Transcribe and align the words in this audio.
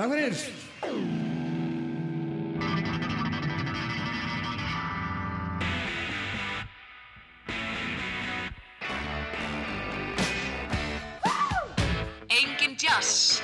Takk 0.00 0.12
fyrir. 0.12 0.34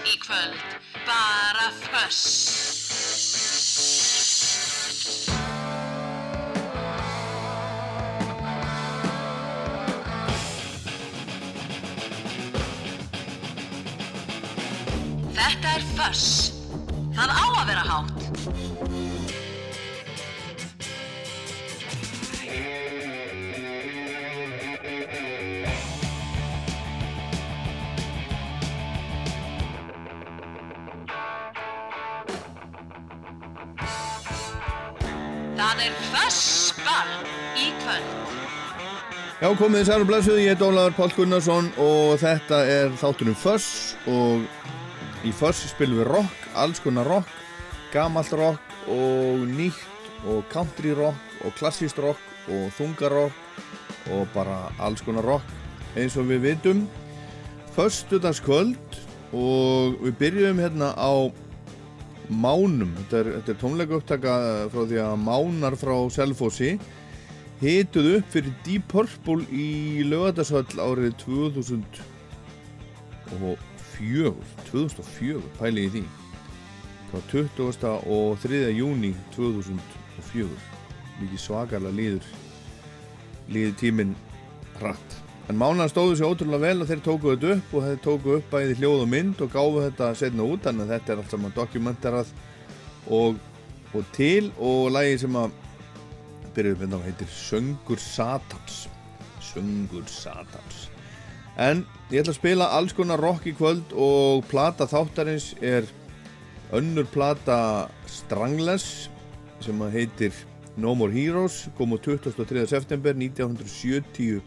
Í 0.06 0.18
kvöld, 0.18 0.62
bara 1.06 1.68
föss. 1.82 2.22
Þetta 15.36 15.68
er 15.68 15.86
föss. 15.96 16.35
Já, 39.46 39.52
komið 39.54 39.78
þið 39.78 39.86
særu 39.86 40.06
blessuð, 40.08 40.38
ég 40.42 40.56
heit 40.56 40.62
Ólaður 40.66 40.94
Pál 40.96 41.12
Gunnarsson 41.14 41.66
og 41.78 42.16
þetta 42.18 42.56
er 42.66 42.88
þáttunum 42.98 43.36
Föss 43.38 43.92
og 44.10 44.42
í 45.22 45.30
Föss 45.38 45.60
spilum 45.70 46.00
við 46.00 46.08
rock, 46.08 46.48
alls 46.58 46.80
konar 46.82 47.06
rock, 47.06 47.30
gamalt 47.92 48.34
rock 48.34 48.74
og 48.90 49.44
nýtt 49.46 50.26
og 50.26 50.40
country 50.50 50.96
rock 50.98 51.46
og 51.46 51.54
klassíst 51.60 52.02
rock 52.02 52.50
og 52.50 52.74
þungarrock 52.74 54.10
og 54.16 54.26
bara 54.34 54.58
alls 54.82 55.06
konar 55.06 55.30
rock 55.30 55.54
eins 55.94 56.18
og 56.18 56.26
við 56.32 56.42
vitum. 56.48 56.82
Föstudagskvöld 57.78 58.98
og 59.30 59.94
við 60.08 60.20
byrjum 60.24 60.66
hérna 60.66 60.90
á 60.98 61.30
Mánum, 62.26 62.96
þetta 62.98 63.22
er, 63.22 63.34
þetta 63.36 63.54
er 63.54 63.62
tónleika 63.62 64.00
upptaka 64.00 64.38
frá 64.74 64.82
því 64.90 65.02
að 65.06 65.18
Mánar 65.22 65.78
frá 65.78 65.94
Selfossi 66.10 66.80
hituð 67.60 68.18
upp 68.18 68.26
fyrir 68.34 68.52
Deep 68.66 68.84
Purple 68.92 69.46
í 69.48 70.02
lögadagsvall 70.04 70.76
árið 70.76 71.16
2004 71.24 73.56
2004, 74.68 75.40
pæli 75.56 75.86
í 75.86 75.92
því 75.94 76.04
frá 77.10 77.18
20. 77.32 77.86
og 78.12 78.36
3. 78.42 78.72
júni 78.76 79.12
2004 79.36 80.48
mikið 81.20 81.40
svakalega 81.40 81.96
líður 81.96 82.26
líður 83.48 83.74
tíminn 83.80 84.12
hratt 84.76 85.16
en 85.48 85.56
Mánan 85.56 85.88
stóðu 85.88 86.18
sér 86.18 86.28
ótrúlega 86.28 86.66
vel 86.66 86.82
og 86.82 86.88
þeir 86.90 87.02
tóku 87.06 87.32
þetta 87.32 87.56
upp 87.56 87.68
og 87.78 87.86
þeir 87.86 88.00
tóku 88.04 88.34
upp 88.36 88.46
bæði 88.52 88.78
hljóð 88.80 89.04
og 89.04 89.12
mynd 89.12 89.44
og 89.46 89.52
gáfu 89.54 89.84
þetta 89.86 90.06
setna 90.18 90.42
út 90.44 90.66
að 90.68 90.82
þetta 90.90 91.14
er 91.14 91.22
allt 91.22 91.32
saman 91.32 91.56
dokumentarað 91.56 92.28
og, 93.06 93.38
og 93.94 94.02
til 94.16 94.50
og 94.58 94.90
lagi 94.92 95.14
sem 95.22 95.38
að 95.38 95.54
byrjuðu 96.56 96.80
með 96.82 96.92
það 96.96 97.06
heitir 97.10 97.30
Söngur 97.36 98.00
Satans 98.02 98.82
Söngur 99.44 100.06
Satans 100.10 100.86
en 101.56 101.84
ég 102.10 102.20
ætla 102.20 102.32
að 102.34 102.40
spila 102.40 102.72
alls 102.76 102.92
konar 102.96 103.20
rock 103.22 103.46
í 103.48 103.54
kvöld 103.56 103.92
og 103.96 104.44
plata 104.50 104.84
þáttarins 104.90 105.54
er 105.64 105.84
önnur 106.76 107.06
plata 107.12 107.88
Strangless 108.10 109.08
sem 109.64 109.80
heitir 109.92 110.32
No 110.76 110.94
More 110.94 111.12
Heroes 111.12 111.68
kom 111.78 111.94
á 111.96 111.98
23. 112.00 112.66
september 112.68 113.16
1977 113.16 114.42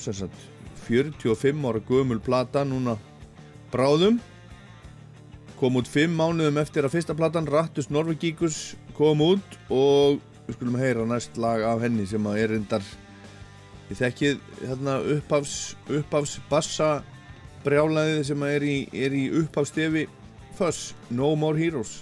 sem 0.00 0.14
sagt 0.14 0.38
45 0.86 1.66
ára 1.68 1.80
gömul 1.84 2.20
plata 2.22 2.64
núna 2.64 2.96
bráðum 3.72 4.20
kom 5.60 5.76
út 5.80 5.88
5 5.88 6.12
mánuðum 6.16 6.60
eftir 6.60 6.84
að 6.86 6.94
fyrsta 6.96 7.14
platan 7.16 7.48
Rattus 7.48 7.90
Norvegíkus 7.92 8.76
kom 8.96 9.20
út 9.24 9.58
og 9.72 10.20
við 10.46 10.58
skulum 10.58 10.78
heyra 10.80 11.06
næst 11.08 11.38
lag 11.42 11.64
af 11.66 11.82
henni 11.82 12.06
sem 12.06 12.26
að 12.30 12.40
er 12.42 12.54
reyndar 12.54 12.86
ég 13.90 13.98
þekkið 14.00 14.40
hérna 14.62 14.98
upphafs, 15.16 15.56
upphafs 15.90 16.38
bassa 16.50 16.90
brjálaðið 17.66 18.22
sem 18.30 18.46
er 18.46 18.66
í, 18.66 18.76
er 18.94 19.14
í 19.14 19.26
upphafstefi 19.42 20.06
Fuss, 20.56 20.94
No 21.10 21.34
More 21.36 21.58
Heroes 21.58 22.00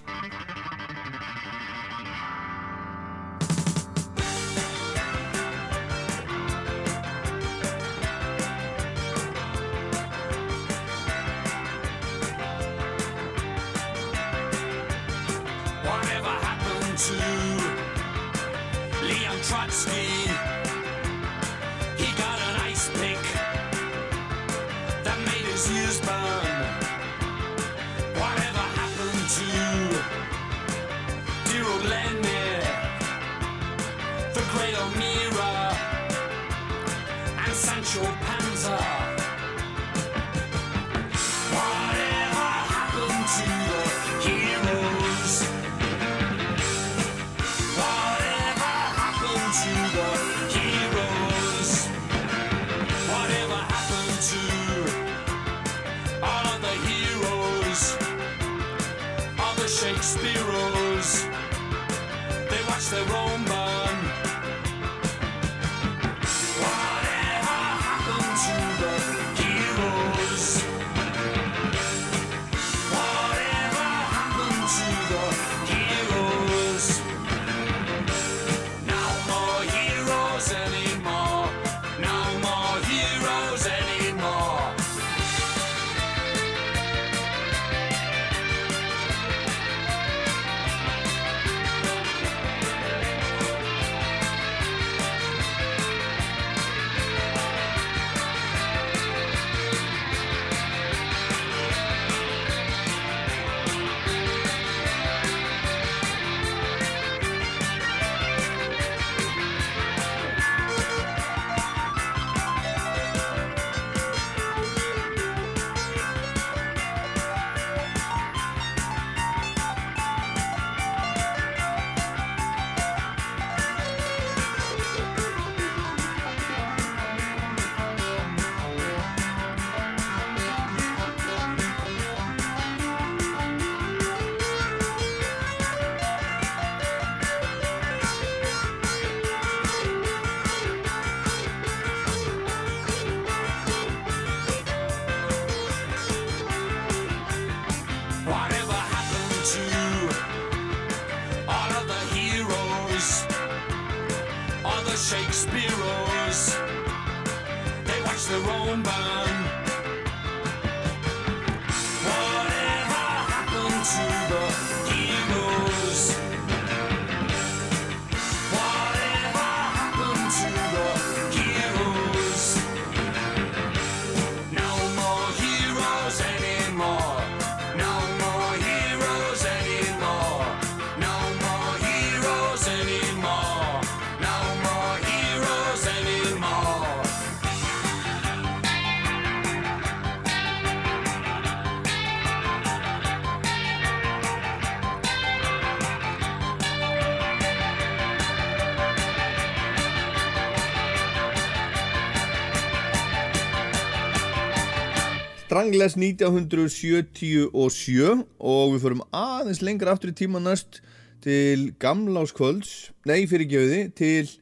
Strangless 205.54 205.94
1977 205.94 207.44
og 207.54 208.72
við 208.72 208.80
förum 208.82 209.02
aðeins 209.14 209.60
lengra 209.62 209.92
aftur 209.94 210.10
í 210.10 210.14
tíma 210.18 210.40
næst 210.42 210.80
til 211.22 211.68
gamláskvölds, 211.78 212.90
nei 213.06 213.28
fyrir 213.30 213.46
gefiði, 213.52 213.84
til 213.94 214.32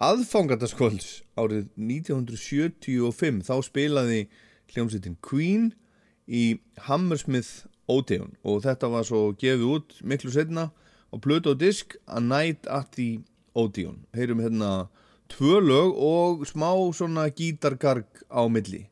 aðfangandaskvölds 0.00 1.20
árið 1.36 1.66
1975. 1.76 3.42
Þá 3.44 3.60
spilaði 3.66 4.22
hljómsveitin 4.72 5.18
Queen 5.20 5.74
í 6.24 6.56
Hammersmith 6.88 7.68
Odeon 7.84 8.32
og 8.40 8.64
þetta 8.64 8.88
var 8.88 9.04
svo 9.04 9.36
gefið 9.36 9.68
út 9.68 10.00
miklu 10.00 10.32
setna 10.32 10.70
á 11.12 11.14
blötu 11.20 11.52
og 11.52 11.60
disk 11.60 11.98
A 12.08 12.24
Night 12.24 12.64
at 12.72 12.96
the 12.96 13.20
Odeon. 13.52 14.06
Heyrum 14.16 14.40
hérna 14.40 14.88
tvö 15.28 15.60
lög 15.60 15.92
og 15.92 16.48
smá 16.48 16.72
svona 16.96 17.28
gítargarg 17.28 18.08
á 18.32 18.48
milli. 18.48 18.86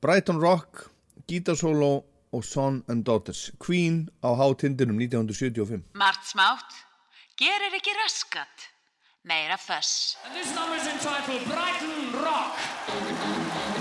Brighton 0.00 0.38
Rock, 0.40 0.90
Guitar 1.26 1.56
Solo 1.56 2.04
og 2.32 2.44
Son 2.44 2.84
and 2.88 3.04
Daughters 3.04 3.50
Queen 3.58 4.08
á 4.22 4.30
hátindinum 4.38 5.00
1975 5.00 5.82
Mart 5.94 6.22
smátt, 6.22 6.70
gerir 7.34 7.74
ekki 7.80 7.94
raskat 8.04 8.68
Meira 9.24 9.58
föss. 9.58 10.16
And 10.24 10.34
this 10.34 10.54
number 10.54 10.76
is 10.76 10.86
entitled 10.86 11.42
Brighton 11.50 12.12
Rock. 12.22 13.77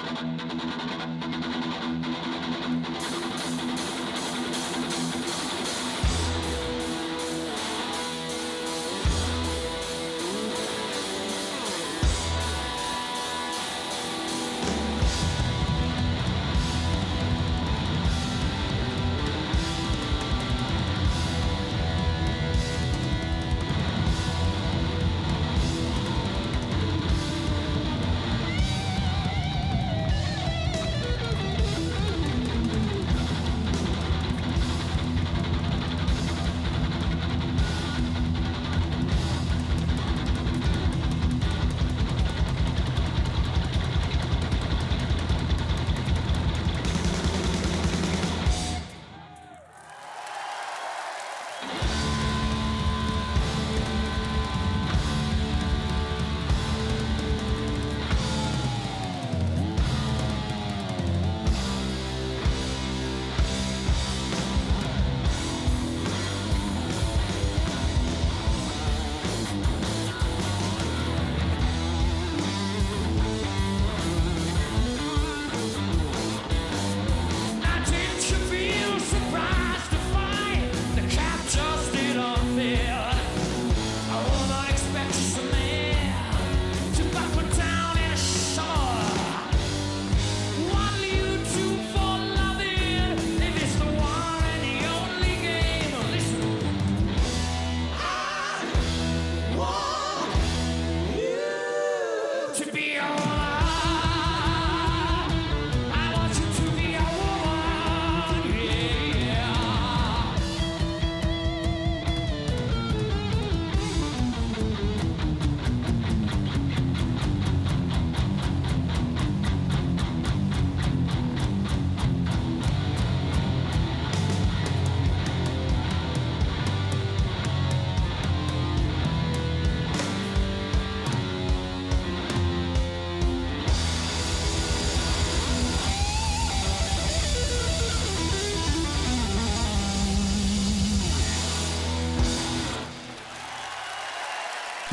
Thank 0.00 0.22
you. 3.12 3.17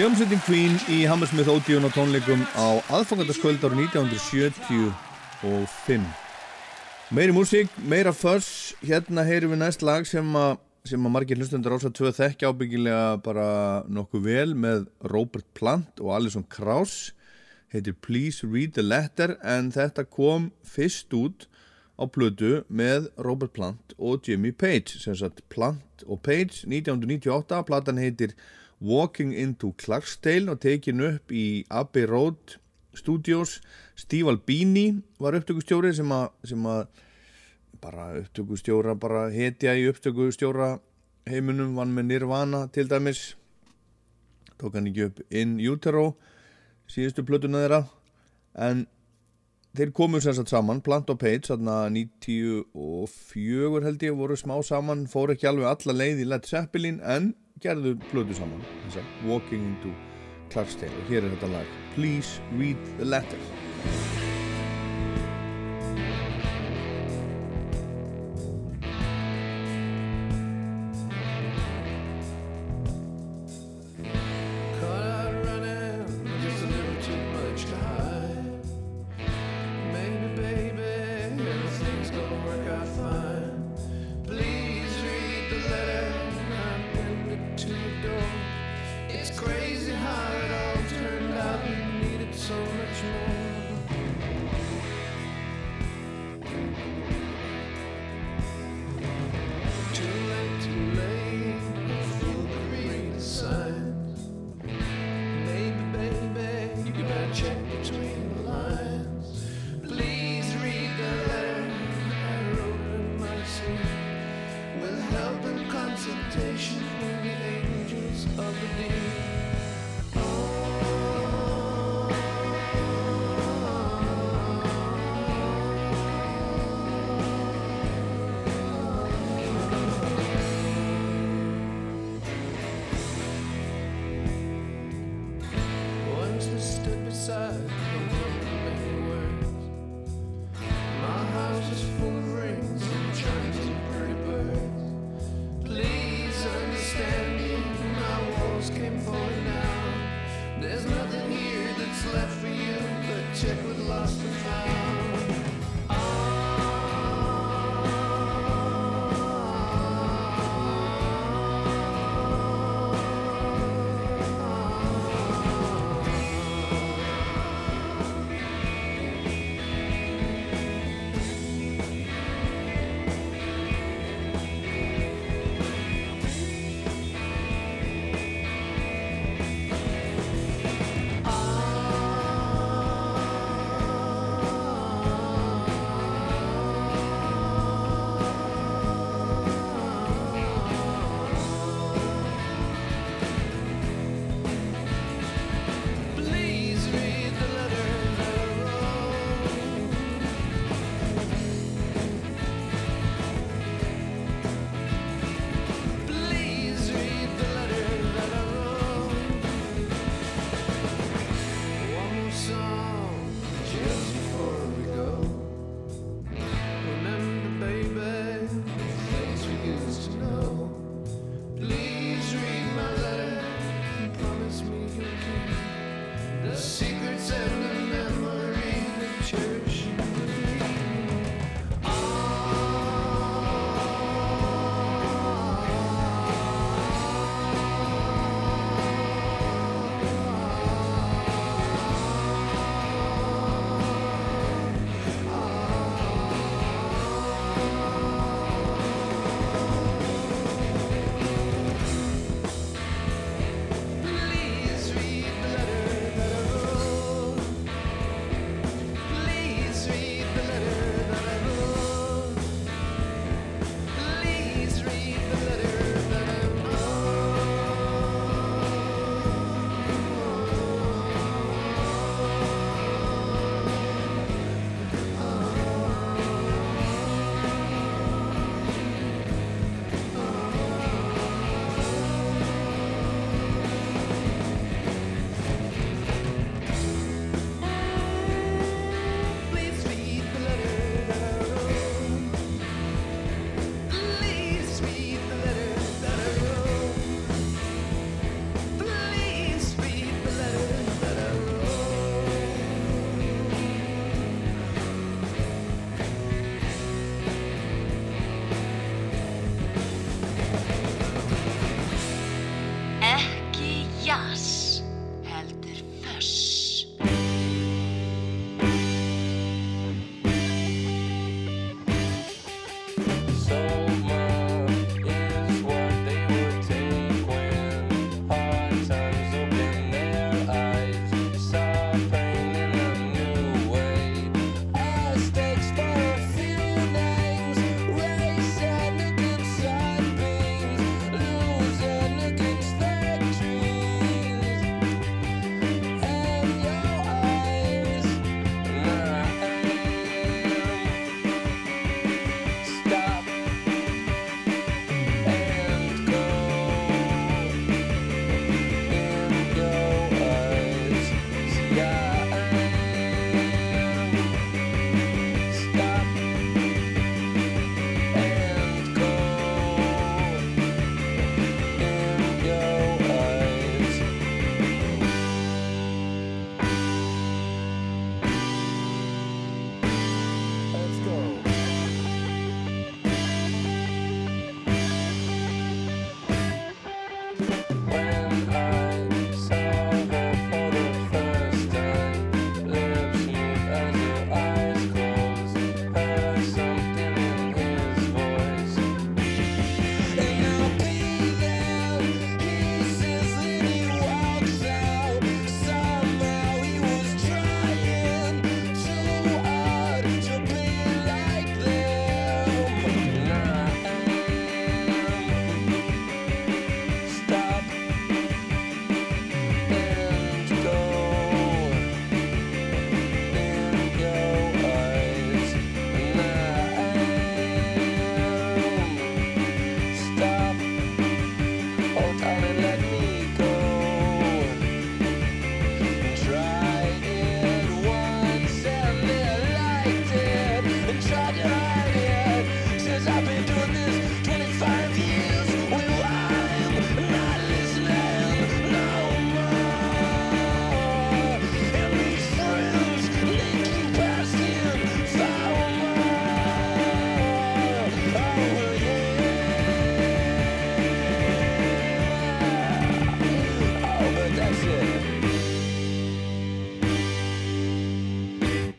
Hljómsveitin 0.05 0.37
Queen 0.45 0.75
í 0.93 0.99
Hammersmith 1.09 1.49
Odeon 1.49 1.87
og 1.87 1.95
tónleikum 1.95 2.43
á 2.53 2.77
aðfangandaskvöld 2.93 3.63
ára 3.65 3.73
1975 3.73 6.05
Meiri 7.09 7.33
músík, 7.33 7.73
meira 7.89 8.13
fuss 8.13 8.77
Hérna 8.85 9.25
heyrum 9.25 9.49
við 9.55 9.63
næst 9.63 9.81
lag 9.81 10.05
sem 10.05 10.21
að 10.37 10.61
sem 10.85 11.01
að 11.09 11.13
margir 11.15 11.41
hlustundur 11.41 11.73
ásað 11.73 11.97
tvö 11.97 12.13
þekkja 12.19 12.51
ábyggilega 12.53 13.17
bara 13.25 13.81
nokkuð 13.89 14.21
vel 14.27 14.53
með 14.53 14.85
Robert 15.09 15.49
Plant 15.57 15.97
og 15.97 16.13
Alison 16.13 16.45
Krauss. 16.53 17.17
Heitir 17.73 17.97
Please 17.97 18.45
Read 18.45 18.77
the 18.77 18.85
Letter 18.85 19.41
en 19.41 19.73
þetta 19.73 20.05
kom 20.05 20.53
fyrst 20.61 21.09
út 21.17 21.49
á 21.97 22.05
plötu 22.05 22.61
með 22.69 23.09
Robert 23.17 23.57
Plant 23.57 23.97
og 23.97 24.21
Jimmy 24.29 24.53
Page 24.53 25.01
sem 25.01 25.17
sagt 25.17 25.41
Plant 25.49 26.05
og 26.05 26.21
Page 26.21 26.69
1998, 26.69 27.65
platan 27.65 27.97
heitir 27.97 28.37
Walking 28.85 29.33
into 29.33 29.71
Clarksdale 29.81 30.53
og 30.53 30.61
tekin 30.61 31.01
upp 31.01 31.31
í 31.33 31.65
Abbey 31.73 32.05
Road 32.05 32.59
Studios. 32.93 33.59
Steve 33.97 34.29
Albini 34.29 35.01
var 35.19 35.37
upptökustjóri 35.39 35.93
sem 35.97 36.11
að, 36.13 36.27
sem 36.45 36.67
að 36.69 36.83
bara 37.81 38.11
upptökustjóra 38.21 38.93
bara 38.99 39.27
hetja 39.33 39.73
í 39.73 39.87
upptökustjóra 39.89 40.75
heiminum 41.25 41.73
vann 41.79 41.95
með 41.95 42.11
Nirvana 42.11 42.65
til 42.69 42.85
dæmis. 42.91 43.33
Tók 44.61 44.77
hann 44.77 44.91
ekki 44.91 45.09
upp 45.09 45.23
In 45.33 45.57
Utero 45.59 46.11
síðustu 46.91 47.25
plötuna 47.25 47.63
þeirra. 47.63 47.81
En 48.55 48.85
þeir 49.75 49.91
komu 49.95 50.21
sagt 50.23 50.51
saman 50.51 50.83
Plant 50.85 51.09
og 51.11 51.19
Page, 51.19 51.49
þarna 51.49 51.89
94 51.91 53.81
held 53.83 54.05
ég, 54.05 54.15
voru 54.15 54.37
smá 54.39 54.55
saman 54.63 55.07
fóru 55.11 55.35
ekki 55.35 55.49
alveg 55.49 55.71
alla 55.71 55.97
leið 55.97 56.21
í 56.23 56.29
Led 56.29 56.47
Zeppelin 56.47 57.01
en 57.01 57.33
gerðu 57.63 57.95
plötu 58.11 58.35
saman 58.37 58.63
þess 58.85 58.99
að 59.01 59.29
Walking 59.29 59.63
into 59.71 59.93
Clarksdale. 60.53 60.93
Og 61.03 61.13
hér 61.13 61.23
er 61.23 61.35
þetta 61.37 61.53
lag. 61.55 61.77
Please 61.95 62.41
Read 62.59 62.81
the 62.99 63.07
Letter 63.07 64.24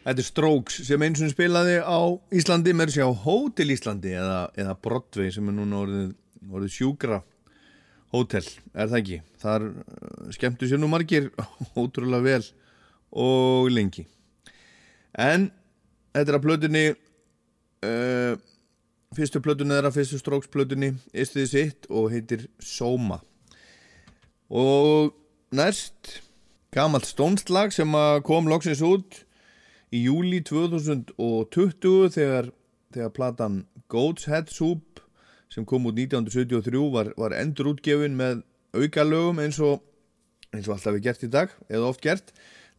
Þetta 0.07 0.23
er 0.23 0.27
Strokes 0.29 0.77
sem 0.87 1.03
eins 1.03 1.19
og 1.19 1.33
spilaði 1.33 1.81
á 1.83 1.99
Íslandi, 2.38 2.71
mér 2.79 2.92
sé 2.95 3.03
á 3.03 3.11
Hotel 3.11 3.73
Íslandi 3.75 4.12
eða, 4.14 4.45
eða 4.55 4.77
Broadway 4.79 5.33
sem 5.35 5.49
er 5.51 5.57
núna 5.57 5.81
orðið, 5.83 6.12
orðið 6.47 6.75
sjúkra 6.77 7.19
hótel, 8.14 8.47
er 8.71 8.87
það 8.92 9.01
ekki? 9.01 9.19
Þar 9.42 9.66
uh, 9.73 10.29
skemmtu 10.37 10.69
sér 10.71 10.79
nú 10.79 10.92
margir 10.92 11.27
ótrúlega 11.81 12.23
vel 12.23 12.47
og 13.19 13.73
lengi. 13.75 14.07
En 15.19 15.51
þetta 16.14 16.31
er 16.31 16.38
að 16.38 16.47
plötunni, 16.47 16.85
uh, 17.90 18.38
fyrstu 19.19 19.42
plötunni 19.42 19.75
er 19.75 19.90
að 19.90 19.99
fyrstu 19.99 20.23
Strokes 20.23 20.55
plötunni, 20.55 20.95
Ístuði 21.11 21.51
sitt 21.51 21.90
og 21.90 22.12
heitir 22.14 22.47
Soma. 22.62 23.25
Og 24.55 25.11
næst, 25.51 26.21
gamalt 26.71 27.11
stónslag 27.11 27.75
sem 27.75 27.90
kom 28.23 28.47
loksins 28.47 28.87
út 28.87 29.26
í 29.94 30.03
júli 30.07 30.42
2020 30.44 32.11
þegar, 32.16 32.51
þegar 32.94 33.14
platan 33.14 33.64
Goat's 33.92 34.27
Head 34.31 34.51
Soup 34.51 35.03
sem 35.53 35.66
kom 35.68 35.87
út 35.87 35.99
1973 35.99 36.83
var, 36.92 37.12
var 37.18 37.35
endur 37.37 37.70
útgefin 37.72 38.16
með 38.18 38.42
aukalögum 38.77 39.40
eins 39.44 39.61
og, 39.62 39.81
eins 40.53 40.66
og 40.66 40.77
alltaf 40.77 40.96
við 40.96 41.07
gert 41.07 41.27
í 41.27 41.33
dag 41.33 41.53
eða 41.70 41.90
oft 41.92 42.03
gert. 42.05 42.33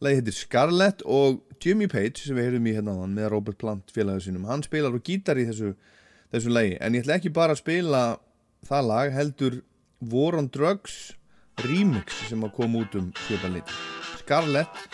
Lagi 0.04 0.20
heitir 0.20 0.36
Scarlett 0.36 1.02
og 1.02 1.40
Jimmy 1.64 1.88
Page 1.90 2.22
sem 2.22 2.36
við 2.36 2.50
heyrðum 2.50 2.68
í 2.70 2.74
hérna 2.76 2.94
áðan 2.94 3.16
með 3.16 3.30
Robert 3.32 3.58
Plant 3.58 3.94
félagið 3.94 4.28
sinum. 4.28 4.46
Hann 4.46 4.62
spilar 4.66 4.94
og 4.94 5.02
gítar 5.06 5.40
í 5.40 5.48
þessu, 5.48 5.72
þessu 6.34 6.52
lagi 6.54 6.76
en 6.78 6.94
ég 6.94 7.06
ætla 7.06 7.18
ekki 7.18 7.34
bara 7.34 7.56
að 7.56 7.64
spila 7.64 8.02
það 8.68 8.90
lag 8.92 9.16
heldur 9.16 9.60
War 10.12 10.38
on 10.38 10.52
Drugs 10.54 11.16
remix 11.64 12.20
sem 12.28 12.44
að 12.46 12.54
koma 12.60 12.84
út 12.84 12.94
um 13.00 13.10
svipan 13.24 13.56
lit. 13.56 13.74
Scarlett 14.20 14.86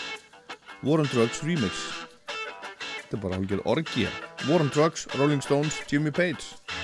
War 0.87 1.03
on 1.03 1.11
Drugs 1.13 1.43
remix 1.45 2.04
Þetta 3.15 3.29
er 3.29 3.31
bara 3.31 3.37
algjör 3.39 3.61
orgið 3.71 4.49
War 4.49 4.63
on 4.65 4.73
Drugs, 4.75 5.05
Rolling 5.15 5.43
Stones, 5.45 5.77
Jimmy 5.87 6.11
Page 6.11 6.84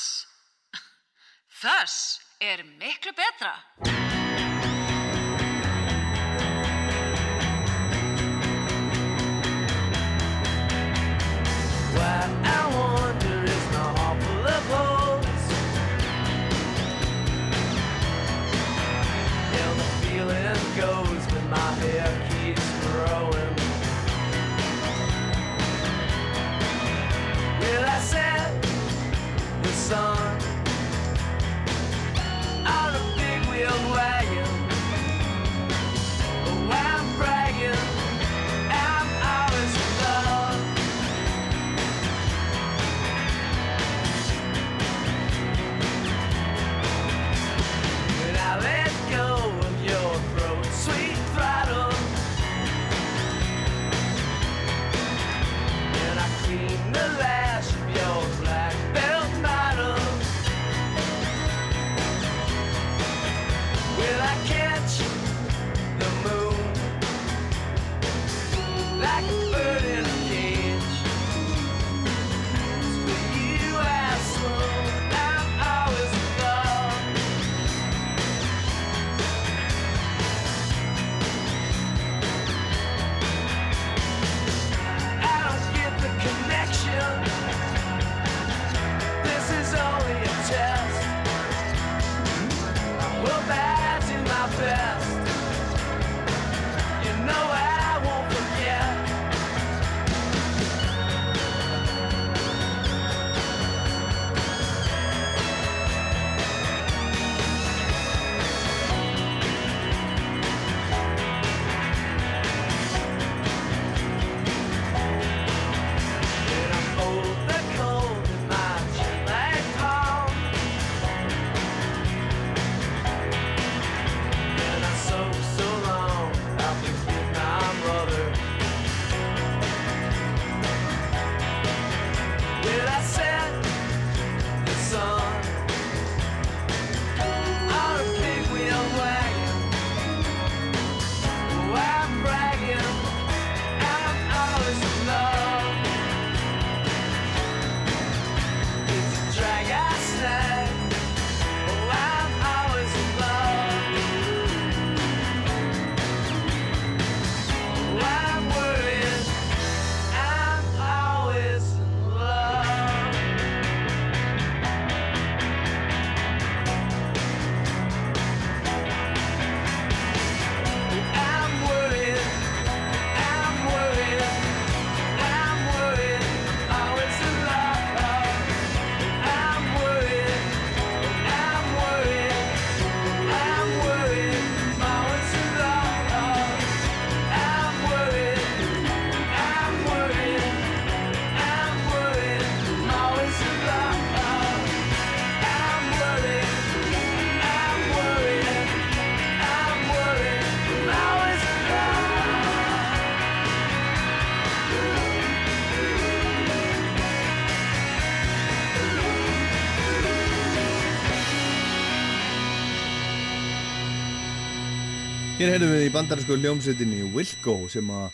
Í 215.91 215.93
bandarísku 215.93 216.37
hljómsveitinni 216.39 217.01
Wilco 217.11 217.53
sem 217.67 217.89
að 217.91 218.13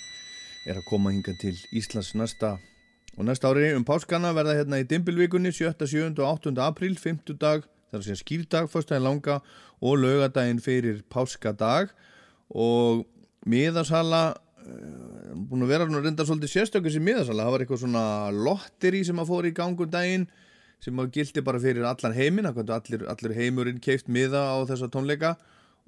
er 0.66 0.80
að 0.80 0.86
koma 0.88 1.12
hinga 1.14 1.36
til 1.38 1.52
Íslands 1.78 2.16
næsta 2.18 2.56
og 3.14 3.26
næsta 3.28 3.52
ári 3.52 3.68
um 3.78 3.84
páskana 3.86 4.32
verða 4.34 4.56
hérna 4.58 4.80
í 4.82 4.86
Dimbilvíkunni 4.90 5.52
7., 5.54 5.76
7. 5.86 6.08
og 6.16 6.48
8. 6.48 6.56
apríl 6.64 6.96
5. 6.98 7.36
dag, 7.38 7.68
þar 7.92 8.00
að 8.00 8.08
segja 8.08 8.22
skýrdag 8.24 8.70
fyrstæðin 8.74 9.06
langa 9.06 9.36
og 9.78 10.02
laugadaginn 10.02 10.62
fyrir 10.64 11.04
páskadag 11.14 11.92
og 12.50 13.04
miðasala 13.46 14.24
uh, 14.34 15.36
búin 15.36 15.68
að 15.68 15.74
vera 15.76 15.86
nú 15.92 16.02
reynda 16.02 16.26
svolítið 16.26 16.56
sérstökkur 16.56 16.96
sem 16.96 17.06
miðasala, 17.06 17.46
það 17.46 17.58
var 17.58 17.66
eitthvað 17.66 17.84
svona 17.84 18.08
lotteri 18.34 19.04
sem 19.06 19.22
að 19.22 19.30
fór 19.36 19.50
í 19.52 19.54
gangun 19.60 19.94
daginn 19.94 20.26
sem 20.82 20.98
að 20.98 21.14
gildi 21.20 21.46
bara 21.46 21.62
fyrir 21.62 21.86
allan 21.86 22.18
heiminn 22.18 22.50
allir, 22.50 23.06
allir 23.06 23.38
heimurinn 23.38 23.78
keift 23.78 24.10
miða 24.10 24.48
á 24.50 24.66
þessa 24.66 24.90
tónleika 24.90 25.36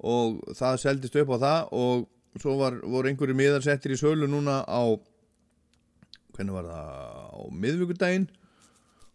og 0.00 0.40
það 0.56 0.80
seldist 0.82 1.16
upp 1.20 1.32
á 1.34 1.38
það 1.44 1.72
og 1.76 2.40
svo 2.40 2.56
var, 2.60 2.78
voru 2.82 3.10
einhverju 3.10 3.36
miðar 3.36 3.64
settir 3.64 3.94
í 3.94 4.00
sölu 4.00 4.28
núna 4.30 4.62
á 4.64 4.82
hvernig 6.36 6.56
var 6.56 6.68
það 6.70 6.92
á 7.36 7.40
miðvíkudaginn 7.64 8.28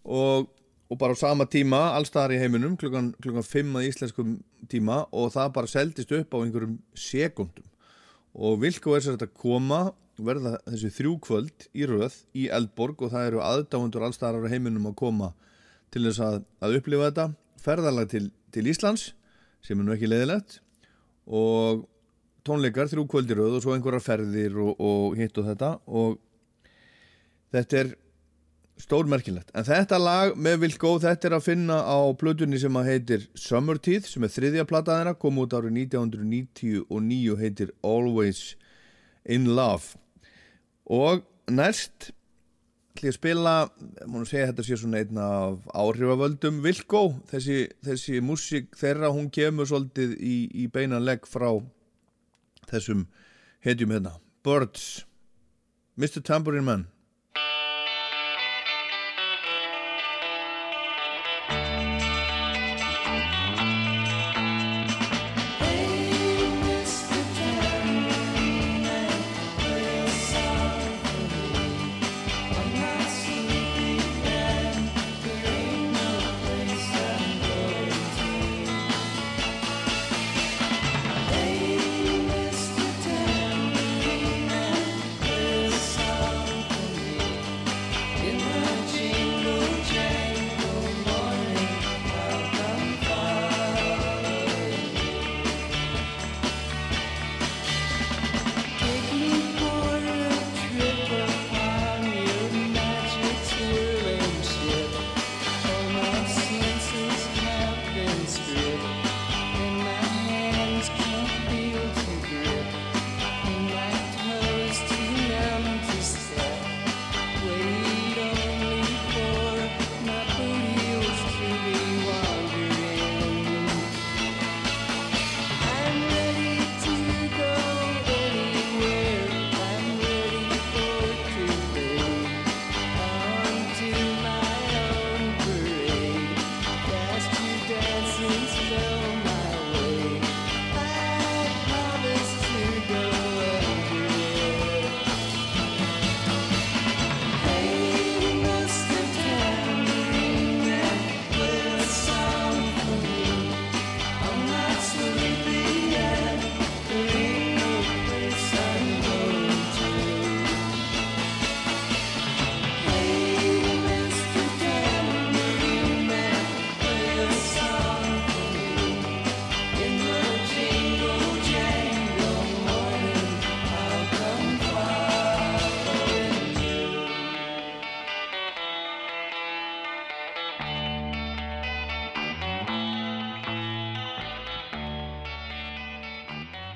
og, 0.05 0.49
og 0.91 0.99
bara 1.01 1.17
á 1.17 1.23
sama 1.23 1.47
tíma 1.49 1.81
allstaðar 1.95 2.35
í 2.35 2.41
heiminum 2.43 2.75
klukkan, 2.77 3.13
klukkan 3.23 3.47
5 3.47 3.79
að 3.79 3.87
íslenskum 3.89 4.35
tíma 4.69 5.03
og 5.11 5.31
það 5.33 5.53
bara 5.57 5.71
seldist 5.71 6.13
upp 6.13 6.35
á 6.35 6.41
einhverjum 6.43 6.77
sekundum 6.93 7.71
og 8.35 8.59
Vilko 8.61 8.97
er 8.97 9.05
sér 9.05 9.17
að 9.17 9.31
koma 9.39 9.87
verða 10.21 10.57
þessi 10.67 10.91
þrjú 10.95 11.15
kvöld 11.23 11.67
í 11.75 11.87
röð 11.89 12.15
í 12.35 12.47
Eldborg 12.53 13.01
og 13.03 13.11
það 13.11 13.29
eru 13.29 13.41
aðdáendur 13.43 14.05
allstaðar 14.07 14.47
á 14.47 14.51
heiminum 14.51 14.87
að 14.91 14.99
koma 15.01 15.31
til 15.91 16.05
þess 16.07 16.21
að, 16.23 16.37
að 16.63 16.77
upplifa 16.79 17.09
þetta. 17.09 17.25
Ferðarlag 17.65 18.11
til, 18.11 18.25
til 18.53 18.67
Íslands 18.71 19.09
sem 19.65 19.79
er 19.79 19.87
nú 19.87 19.95
ekki 19.95 20.09
leiðilegt 20.11 20.59
og 21.25 21.85
tónleikar 22.45 22.89
þrjú 22.91 23.05
kvöldir 23.09 23.41
og 23.41 23.61
svo 23.63 23.73
einhverjar 23.73 24.03
ferðir 24.05 24.57
og, 24.61 24.75
og 24.79 25.15
hitt 25.19 25.37
og 25.41 25.47
þetta 25.49 25.71
og 25.87 26.17
þetta 27.55 27.79
er 27.81 27.93
stórmerkilegt. 28.81 29.53
En 29.55 29.65
þetta 29.65 29.99
lag 30.01 30.35
með 30.35 30.65
Vilko 30.65 30.95
þetta 31.03 31.29
er 31.29 31.35
að 31.37 31.45
finna 31.45 31.77
á 31.87 31.99
plötunni 32.19 32.59
sem 32.59 32.75
að 32.75 32.89
heitir 32.91 33.27
Summerteeth 33.39 34.09
sem 34.11 34.25
er 34.27 34.33
þriðja 34.33 34.67
plataðina 34.67 35.15
kom 35.19 35.39
út 35.41 35.55
árið 35.55 35.77
1999 35.85 37.37
heitir 37.39 37.71
Always 37.81 38.57
in 39.23 39.53
Love. 39.55 39.95
Og 40.85 41.23
næst 41.49 42.11
ætlum 42.95 43.09
ég 43.09 43.11
að 43.11 43.17
spila, 43.19 43.53
múin 44.07 44.23
að 44.23 44.29
segja 44.29 44.47
þetta 44.51 44.63
sé 44.63 44.75
svona 44.79 44.99
einn 45.03 45.17
af 45.19 45.65
áhrifavöldum. 45.75 46.61
Vilko, 46.63 47.01
þessi, 47.27 47.57
þessi 47.83 48.21
músík 48.23 48.75
þeirra 48.79 49.11
hún 49.11 49.27
kemur 49.29 49.67
svolítið 49.67 50.15
í, 50.15 50.49
í 50.63 50.67
beinan 50.71 51.03
legg 51.03 51.27
frá 51.27 51.59
þessum 52.71 53.05
hetjum 53.65 53.91
hérna. 53.91 54.15
Birds, 54.45 55.05
Mr. 55.97 56.23
Tambourine 56.23 56.63
Man 56.63 56.87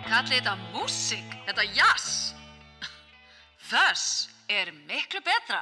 kalli 0.10 0.40
þetta 0.40 0.56
músík, 0.74 1.36
þetta 1.46 1.66
jazz. 1.78 2.34
Þess 3.70 4.30
er 4.50 4.72
miklu 4.90 5.22
betra. 5.22 5.62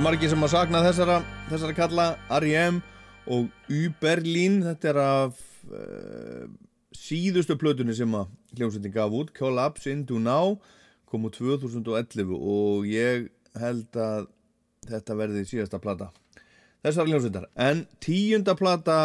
eru 0.00 0.06
margir 0.08 0.30
sem 0.32 0.44
að 0.46 0.52
sakna 0.54 0.80
þessara, 0.80 1.14
þessara 1.50 1.74
kalla 1.76 2.04
R.I.M. 2.32 2.78
og 3.28 3.50
U-Berlin 3.68 4.62
þetta 4.64 4.88
er 4.88 4.98
af 5.02 5.40
uh, 5.68 6.46
síðustu 6.96 7.52
plötunni 7.60 7.92
sem 7.98 8.14
að 8.16 8.30
hljómsveitin 8.56 8.94
gaf 8.94 9.12
út, 9.18 9.34
Collapse 9.36 9.92
Into 9.92 10.16
Now 10.22 10.54
kom 11.10 11.28
úr 11.28 11.34
2011 11.36 12.32
og 12.32 12.88
ég 12.88 13.28
held 13.60 14.00
að 14.00 14.30
þetta 14.88 15.18
verði 15.20 15.44
síðasta 15.50 15.82
plata 15.84 16.08
þessar 16.80 17.10
hljómsveitar, 17.10 17.50
en 17.60 17.84
tíunda 18.00 18.56
plata 18.56 18.96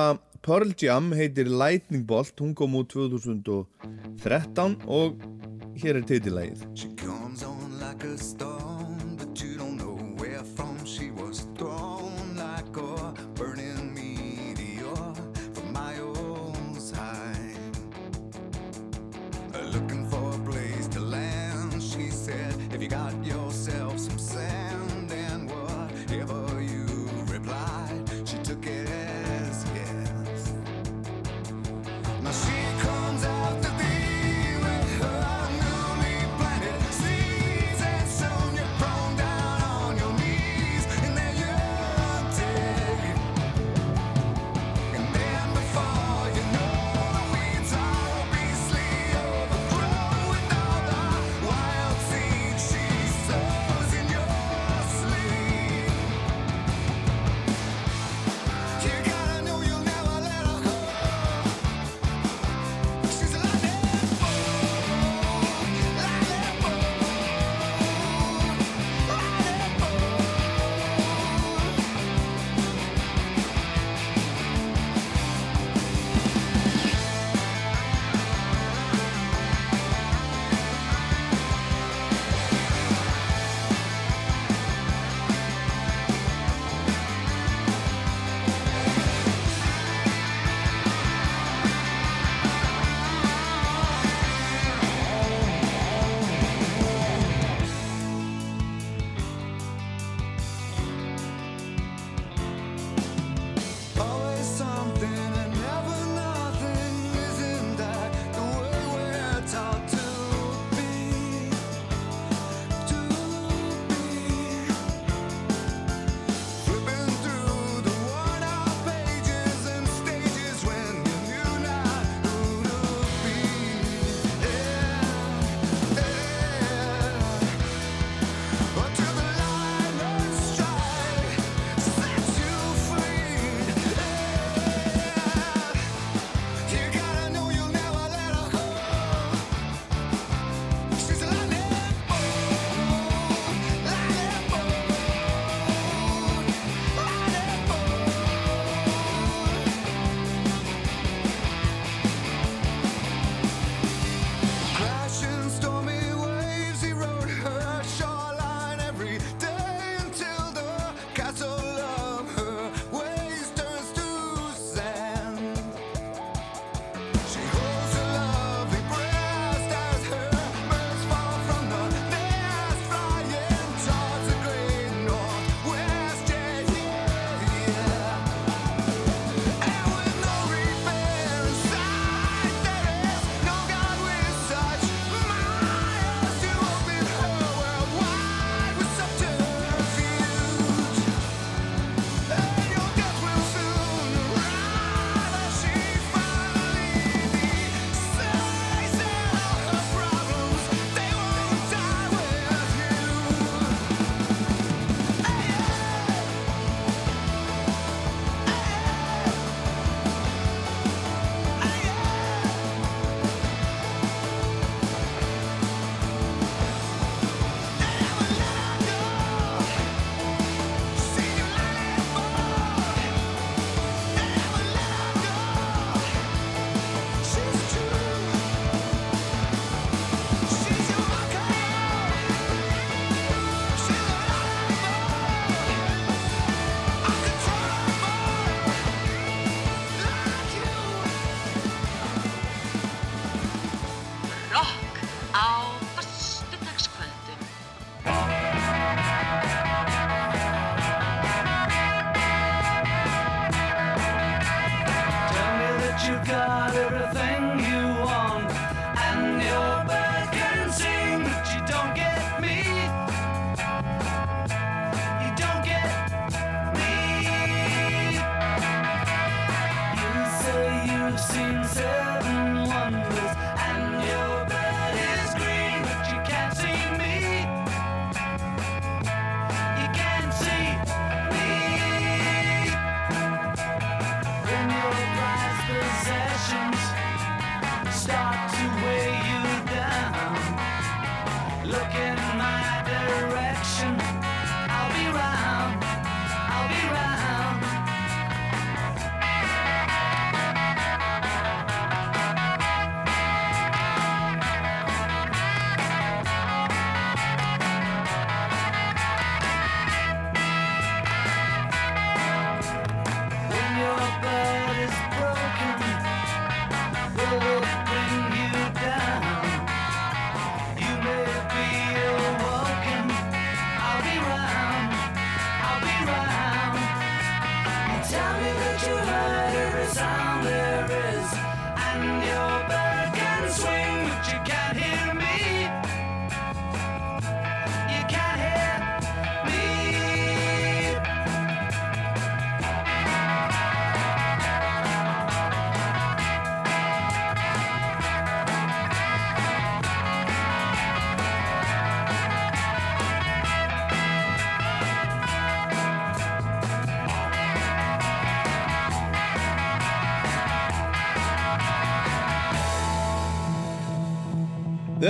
Pearl 0.47 0.71
Jam 0.79 1.11
heitir 1.17 1.51
Lightning 1.51 2.07
Bolt, 2.07 2.39
hún 2.39 2.55
kom 2.55 2.79
úr 2.79 2.87
2013 2.93 4.79
og 4.87 5.19
hér 5.75 5.99
er 5.99 6.07
titilægið 6.07 6.69
She 6.71 6.93
comes 6.95 7.43
on 7.43 7.81
like 7.83 8.07
a 8.07 8.15
storm 8.15 9.17
but 9.19 9.35
you 9.43 9.59
don't 9.59 9.74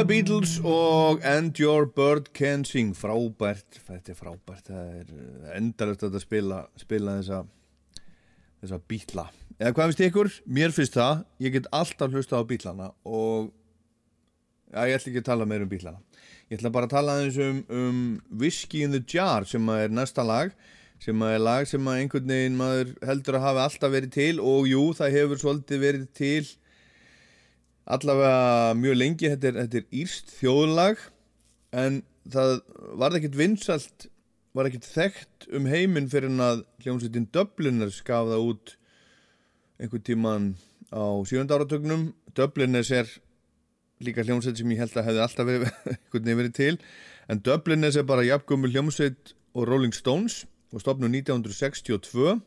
The 0.06 0.22
Beatles 0.22 0.60
og 0.62 1.24
And 1.26 1.58
Your 1.58 1.88
Bird 1.90 2.28
Can 2.38 2.62
Sing. 2.62 2.92
Frábært, 2.94 3.80
þetta 3.88 4.12
er 4.14 4.18
frábært. 4.20 4.68
Það 4.68 4.90
er 5.00 5.54
endalegt 5.58 6.04
að 6.06 6.18
spila 6.22 6.60
spila 6.78 7.16
þessa 7.16 7.40
þessa 8.62 8.78
bítla, 8.86 9.24
eða 9.58 9.72
hvað 9.74 9.90
finnst 9.90 10.04
ykkur? 10.06 10.30
Mér 10.60 10.76
finnst 10.76 11.00
það, 11.00 11.24
ég 11.42 11.56
get 11.56 11.70
alltaf 11.74 12.14
hlusta 12.14 12.38
á 12.38 12.46
bítlana 12.46 12.92
og 13.02 13.48
já, 14.70 14.84
ég 14.92 15.00
ætla 15.00 15.10
ekki 15.10 15.24
að 15.24 15.28
tala 15.32 15.48
meira 15.50 15.66
um 15.66 15.72
bítlana. 15.72 16.22
Ég 16.52 16.60
ætla 16.60 16.74
bara 16.76 16.86
að 16.86 16.94
tala 16.94 17.16
aðeins 17.16 17.42
um, 17.42 17.64
um 17.74 18.06
Whiskey 18.44 18.86
in 18.86 18.94
the 18.94 19.02
Jar 19.02 19.50
sem 19.50 19.74
er 19.74 19.90
næsta 19.90 20.22
lag 20.28 20.54
sem 21.02 21.26
að 21.26 21.40
er 21.40 21.46
lag 21.48 21.66
sem 21.72 21.90
að 21.90 22.04
einhvern 22.04 22.36
veginn 22.36 22.62
maður 22.62 22.94
heldur 23.10 23.40
að 23.40 23.48
hafi 23.48 23.66
alltaf 23.66 23.98
verið 23.98 24.14
til 24.20 24.38
og 24.54 24.70
jú, 24.70 24.86
það 25.02 25.18
hefur 25.18 25.44
svolítið 25.48 25.84
verið 25.88 26.06
til 26.22 26.54
allavega 27.86 28.74
mjög 28.80 28.98
lengi 28.98 29.30
þetta 29.34 29.50
er, 29.52 29.58
þetta 29.64 29.82
er 29.82 30.02
írst 30.02 30.34
þjóðlag 30.40 31.02
en 31.76 32.02
það 32.34 32.56
var 32.98 33.18
ekkert 33.18 33.38
vinsalt 33.38 34.08
var 34.56 34.70
ekkert 34.70 34.88
þekkt 34.88 35.50
um 35.54 35.68
heiminn 35.70 36.10
fyrir 36.10 36.32
en 36.32 36.42
að 36.44 36.64
hljómsveitin 36.86 37.28
Dubliners 37.36 38.00
gaf 38.08 38.30
það 38.32 38.48
út 38.50 38.74
einhvern 39.82 40.06
tíman 40.08 40.48
á 40.90 41.04
sjönda 41.28 41.60
áratögnum 41.60 42.10
Dubliners 42.36 42.92
er 42.96 43.10
líka 44.04 44.26
hljómsveit 44.26 44.58
sem 44.60 44.74
ég 44.74 44.82
held 44.82 44.96
að 44.98 45.10
hefði 45.10 45.24
alltaf 45.26 45.50
verið, 45.50 45.70
einhvern 45.92 46.26
veginn 46.26 46.42
verið 46.42 46.58
til 46.58 46.76
en 47.30 47.42
Dubliners 47.46 48.00
er 48.00 48.08
bara 48.08 48.26
jafngumul 48.26 48.72
hljómsveit 48.74 49.36
og 49.56 49.70
Rolling 49.70 49.94
Stones 49.96 50.44
og 50.74 50.82
stopnum 50.82 51.14
1962 51.14 52.40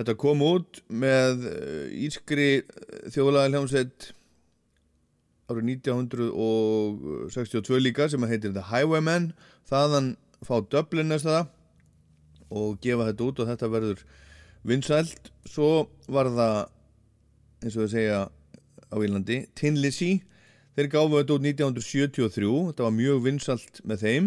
þetta 0.00 0.16
kom 0.20 0.42
út 0.44 0.80
með 0.88 1.46
eh, 1.50 2.00
írskri 2.06 2.48
þjóðlaga 3.12 3.52
hljómsveit 3.54 4.10
árið 5.50 5.64
1962 5.82 7.80
líka 7.82 8.06
sem 8.10 8.22
heitir 8.30 8.52
The 8.54 8.64
Highwaymen 8.70 9.32
þaðan 9.68 10.16
fá 10.46 10.60
Dubliners 10.70 11.24
það 11.26 11.48
og 12.50 12.78
gefa 12.82 13.06
þetta 13.10 13.26
út 13.26 13.40
og 13.42 13.48
þetta 13.50 13.70
verður 13.70 14.00
vinsælt. 14.66 15.30
Svo 15.48 15.88
var 16.10 16.26
það 16.34 16.58
eins 17.60 17.76
og 17.76 17.82
þau 17.84 17.92
segja 17.92 18.20
á 18.90 18.96
Írlandi 18.98 19.38
Tin 19.58 19.76
Lizzy 19.82 20.22
þeir 20.78 20.90
gáfu 20.94 21.18
þetta 21.18 21.36
út 21.36 21.46
1973 21.46 22.50
þetta 22.70 22.86
var 22.86 22.96
mjög 22.96 23.22
vinsælt 23.26 23.82
með 23.84 23.98
þeim. 24.06 24.26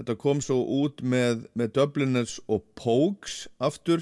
Þetta 0.00 0.16
kom 0.22 0.38
svo 0.40 0.58
út 0.80 1.02
með, 1.04 1.44
með 1.58 1.74
Dubliners 1.76 2.38
og 2.48 2.64
Pogues 2.78 3.46
aftur 3.60 4.00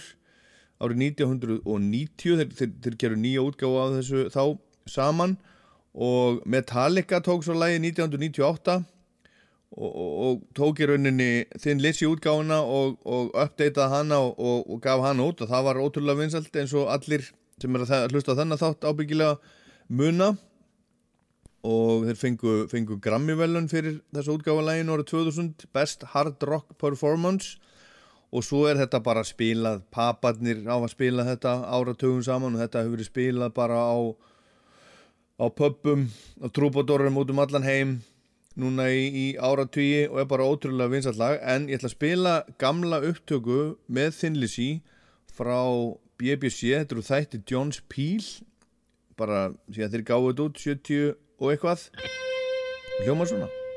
árið 0.79 1.01
1990 1.19 2.39
þeir, 2.39 2.51
þeir, 2.55 2.75
þeir 2.85 2.99
gerur 3.03 3.19
nýja 3.19 3.43
útgáfu 3.43 3.81
af 3.83 3.97
þessu 3.97 4.27
þá 4.31 4.43
saman 4.89 5.39
og 5.99 6.43
Metallica 6.47 7.19
tók 7.19 7.43
svo 7.43 7.57
lægi 7.59 7.81
1998 7.83 8.85
og, 9.71 9.97
og, 9.97 10.13
og 10.27 10.43
tók 10.55 10.81
í 10.81 10.87
rauninni 10.89 11.31
þinn 11.59 11.83
Lizzy 11.83 12.07
útgáfuna 12.07 12.61
og, 12.63 13.01
og 13.05 13.33
uppdeitað 13.35 13.91
hana 13.93 14.21
og 14.23 14.79
gaf 14.83 15.03
hana 15.05 15.27
út. 15.27 15.43
Og 15.43 15.51
það 15.51 15.67
var 15.67 15.81
ótrúlega 15.83 16.23
vinsalt 16.23 16.55
eins 16.57 16.75
og 16.79 16.93
allir 16.95 17.27
sem 17.59 17.75
er 17.75 17.85
að 17.85 18.15
hlusta 18.15 18.37
þennan 18.39 18.61
þátt 18.61 18.87
ábyggilega 18.87 19.37
muna. 19.89 20.37
Og 21.67 22.07
þeir 22.07 22.21
fengu, 22.21 22.55
fengu 22.71 23.01
Grammy-velun 23.03 23.67
fyrir 23.69 23.99
þessu 24.15 24.39
útgáfalægin 24.39 24.95
árið 24.95 25.11
2000 25.11 25.67
Best 25.75 26.07
Hard 26.15 26.47
Rock 26.47 26.79
Performance. 26.79 27.59
Og 28.31 28.45
svo 28.45 28.67
er 28.71 28.79
þetta 28.79 29.03
bara 29.03 29.27
spilað 29.27 29.83
paparnir 29.91 30.63
á 30.69 30.77
að 30.79 30.93
spila 30.93 31.27
þetta 31.27 31.59
áratugum 31.75 32.23
saman 32.23 32.55
og 32.55 32.63
þetta 32.63 32.85
hefur 32.85 32.95
verið 32.95 33.11
spilað 33.11 33.55
bara 33.57 33.83
á 33.83 33.99
á 35.39 35.47
pubum, 35.55 36.09
á 36.43 36.47
trúbadórum 36.51 37.19
út 37.21 37.31
um 37.31 37.43
allan 37.43 37.67
heim 37.67 37.99
núna 38.59 38.89
í, 38.91 39.07
í 39.07 39.27
áratugi 39.39 40.09
og 40.11 40.19
er 40.23 40.27
bara 40.31 40.49
ótrúlega 40.51 40.91
vinsall 40.91 41.19
lag. 41.19 41.39
En 41.43 41.69
ég 41.71 41.79
ætla 41.79 41.93
að 41.93 41.95
spila 41.95 42.35
gamla 42.59 43.01
upptöku 43.07 43.79
með 43.87 44.19
Thin 44.19 44.41
Lizzy 44.43 44.71
frá 45.31 45.63
BBC, 46.19 46.75
þetta 46.75 46.97
eru 46.97 47.07
þætti 47.07 47.43
Jones 47.47 47.79
Peel 47.87 48.27
bara 49.19 49.49
síðan 49.71 49.95
þeir 49.95 50.05
gáðu 50.11 50.33
þetta 50.33 50.49
út 50.49 50.61
70 50.67 51.17
og 51.39 51.55
eitthvað. 51.55 51.89
Hljóma 53.05 53.31
svona 53.31 53.68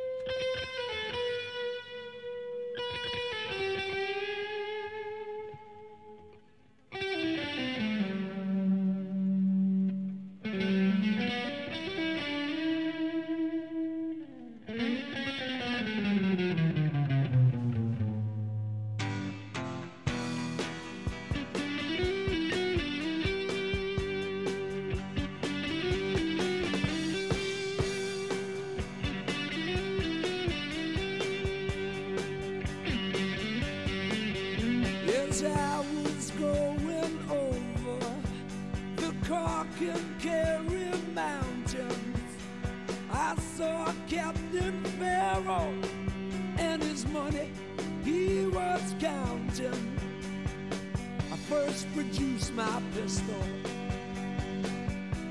pistol, 52.95 53.43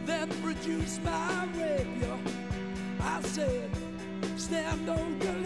then 0.06 0.28
produce 0.42 0.98
my 1.04 1.46
rapier. 1.56 2.18
I 3.00 3.20
said, 3.22 3.70
stand 4.36 4.88
or 4.88 4.96
deliver, 5.18 5.39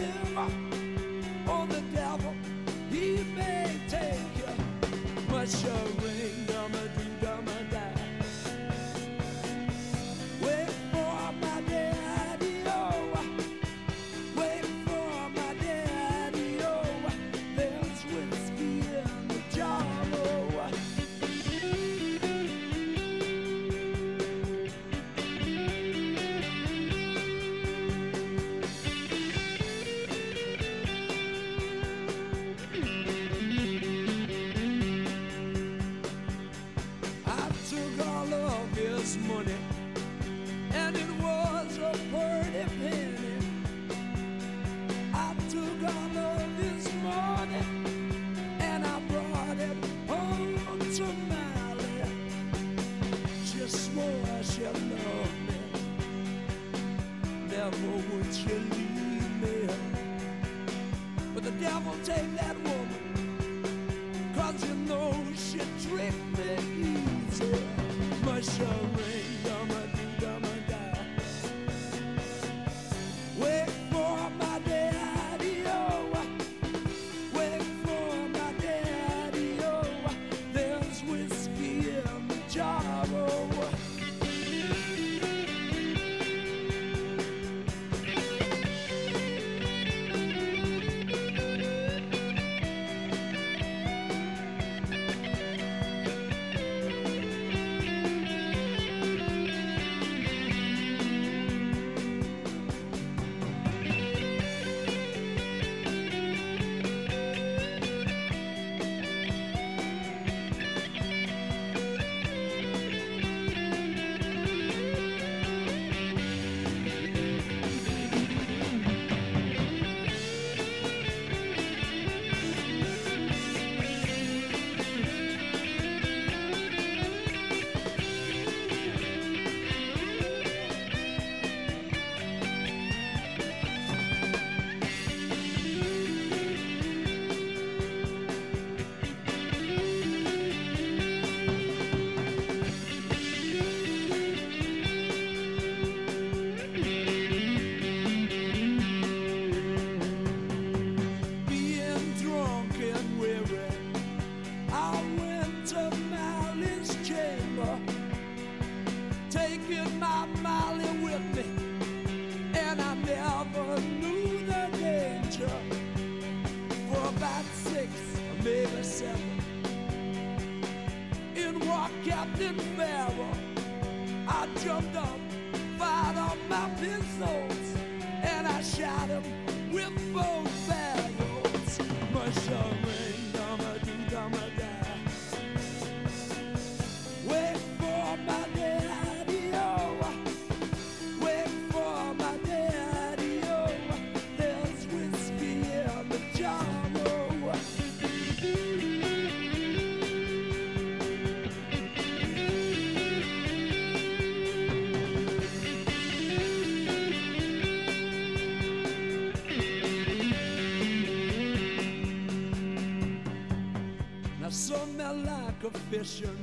ambition, 215.95 216.37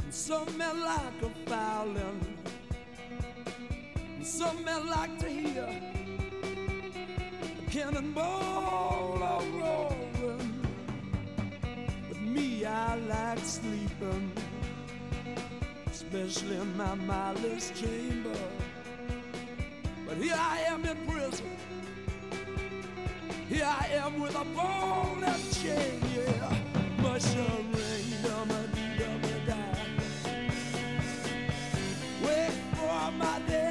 and 0.00 0.12
some 0.12 0.58
men 0.58 0.80
like 0.80 1.22
a 1.22 1.48
violin, 1.48 2.20
and 4.16 4.26
some 4.26 4.64
men 4.64 4.86
like 4.88 5.18
to 5.20 5.28
hear 5.28 5.68
a 7.58 7.70
cannonball 7.70 9.22
a 9.22 9.44
roaring. 9.60 10.66
But 12.08 12.20
me, 12.20 12.64
I 12.64 12.96
like 12.96 13.38
sleeping, 13.38 14.32
especially 15.90 16.56
in 16.56 16.76
my 16.76 16.94
mindless 16.96 17.70
chamber. 17.70 18.38
But 20.08 20.16
here 20.16 20.34
I 20.36 20.58
am 20.66 20.84
in 20.84 20.96
prison. 21.06 21.46
Here 23.48 23.64
I 23.64 23.86
am 23.94 24.20
with 24.20 24.34
a 24.34 24.44
bone 24.44 25.22
and 25.24 25.52
chain, 25.52 26.00
yeah 26.16 26.69
my 33.20 33.38
day. 33.46 33.69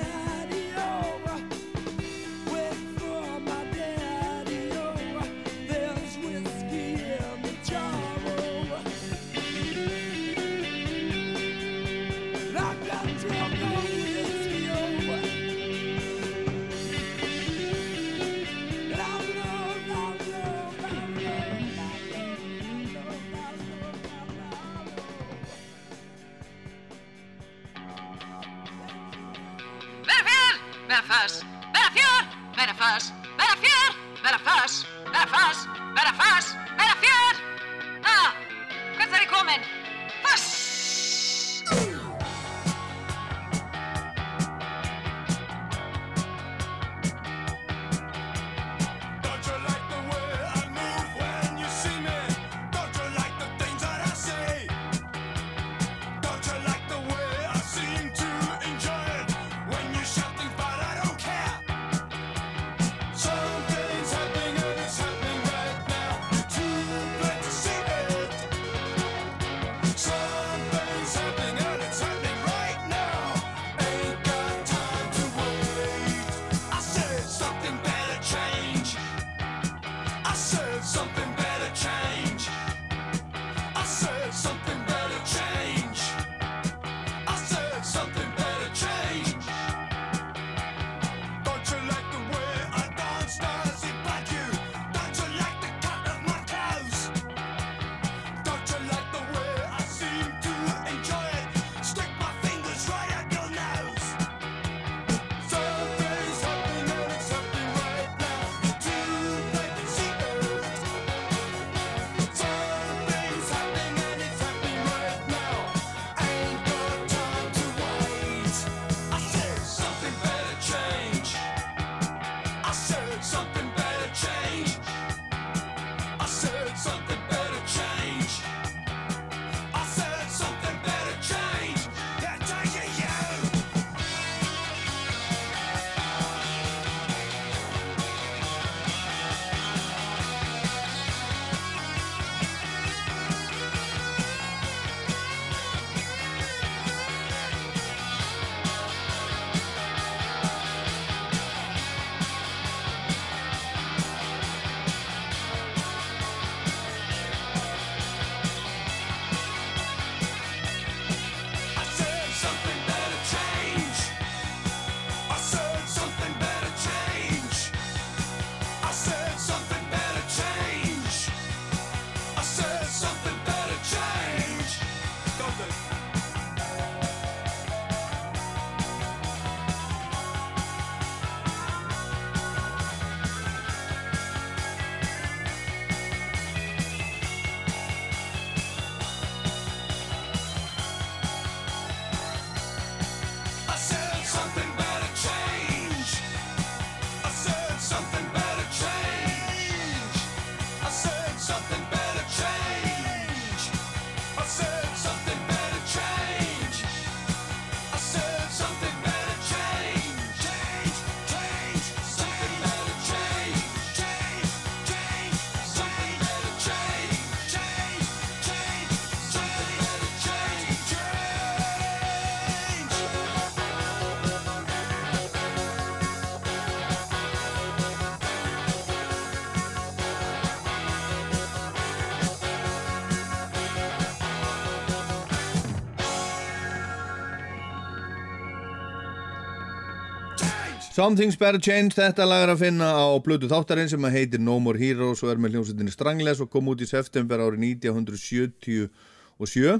Something's 241.00 241.38
Better 241.40 241.62
Change, 241.64 241.94
þetta 241.96 242.26
lag 242.28 242.42
er 242.44 242.50
að 242.52 242.60
finna 242.66 242.90
á 242.92 243.08
blödu 243.24 243.48
þáttarinn 243.48 243.88
sem 243.88 244.04
heitir 244.12 244.42
No 244.44 244.58
More 244.60 244.76
Heroes 244.76 245.22
og 245.24 245.30
er 245.32 245.40
með 245.40 245.54
hljómsveitinni 245.56 245.94
Strangless 245.94 246.42
og 246.44 246.50
kom 246.52 246.68
út 246.74 246.84
í 246.84 246.88
september 246.90 247.40
árið 247.40 247.64
1977 247.88 249.80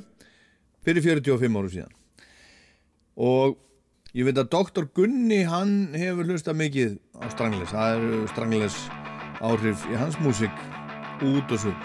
fyrir 0.88 1.04
45 1.10 1.60
áru 1.60 1.74
síðan 1.76 1.92
og 3.20 3.60
ég 4.16 4.30
veit 4.30 4.40
að 4.40 4.48
Dr. 4.56 4.88
Gunni 4.96 5.44
hann 5.44 5.92
hefur 5.92 6.24
hlusta 6.32 6.56
mikið 6.56 6.96
á 7.20 7.28
Strangless 7.36 7.76
það 7.76 7.98
eru 7.98 8.22
Strangless 8.32 8.80
áhrif 9.44 9.84
í 9.92 10.00
hans 10.00 10.16
músík 10.24 10.56
út 11.20 11.52
og 11.52 11.66
svo 11.66 11.76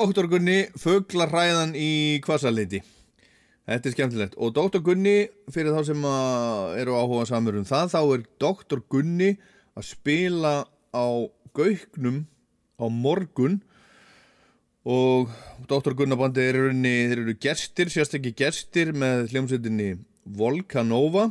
Dr. 0.00 0.30
Gunni, 0.32 0.62
fugglarræðan 0.80 1.76
í 1.76 2.20
kvassaliti 2.24 2.80
Þetta 3.70 3.86
er 3.86 3.94
skemmtilegt 3.94 4.36
og 4.40 4.54
Dr. 4.56 4.80
Gunni, 4.82 5.16
fyrir 5.52 5.74
þá 5.76 5.84
sem 5.86 6.06
eru 6.80 6.96
áhuga 6.98 7.26
samur 7.28 7.58
um 7.60 7.66
það, 7.68 7.92
þá 7.92 8.00
er 8.02 8.24
Dr. 8.42 8.80
Gunni 8.90 9.28
að 9.78 9.86
spila 9.92 10.54
á 10.90 11.06
gauknum 11.54 12.24
á 12.80 12.86
morgun 12.90 13.60
og 14.88 15.30
Dr. 15.70 15.94
Gunnabandi 15.94 16.42
er 16.42 16.58
í 16.58 16.64
rauninni, 16.64 16.94
þeir 17.12 17.22
eru 17.26 17.36
gestir, 17.38 17.92
sérstakki 17.92 18.32
gestir 18.34 18.90
með 18.96 19.28
hljómsveitinni 19.34 19.92
Volcanova 20.24 21.28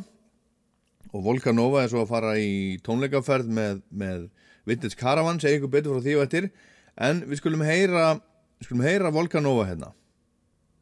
og 1.10 1.26
Volcanova 1.26 1.84
er 1.84 1.92
svo 1.92 2.06
að 2.06 2.12
fara 2.14 2.38
í 2.40 2.78
tónleikaferð 2.86 3.52
með, 3.52 3.84
með 3.90 4.28
Vintage 4.70 4.96
Caravan, 5.00 5.42
segja 5.42 5.60
ykkur 5.60 5.76
betur 5.76 5.98
frá 5.98 6.06
því 6.06 6.18
og 6.20 6.28
eftir 6.30 6.52
en 7.00 7.24
við 7.28 7.42
skulum 7.42 7.68
heyra 7.68 8.20
við 8.60 8.68
skulum 8.68 8.86
heyra 8.86 9.14
Volcanova 9.16 9.66
hérna. 9.70 9.94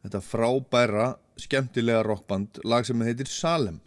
Þetta 0.06 0.24
frábæra, 0.24 1.08
skemmtilega 1.38 2.04
rockband, 2.06 2.62
lag 2.66 2.86
sem 2.88 3.02
heitir 3.06 3.30
Salem 3.30 3.82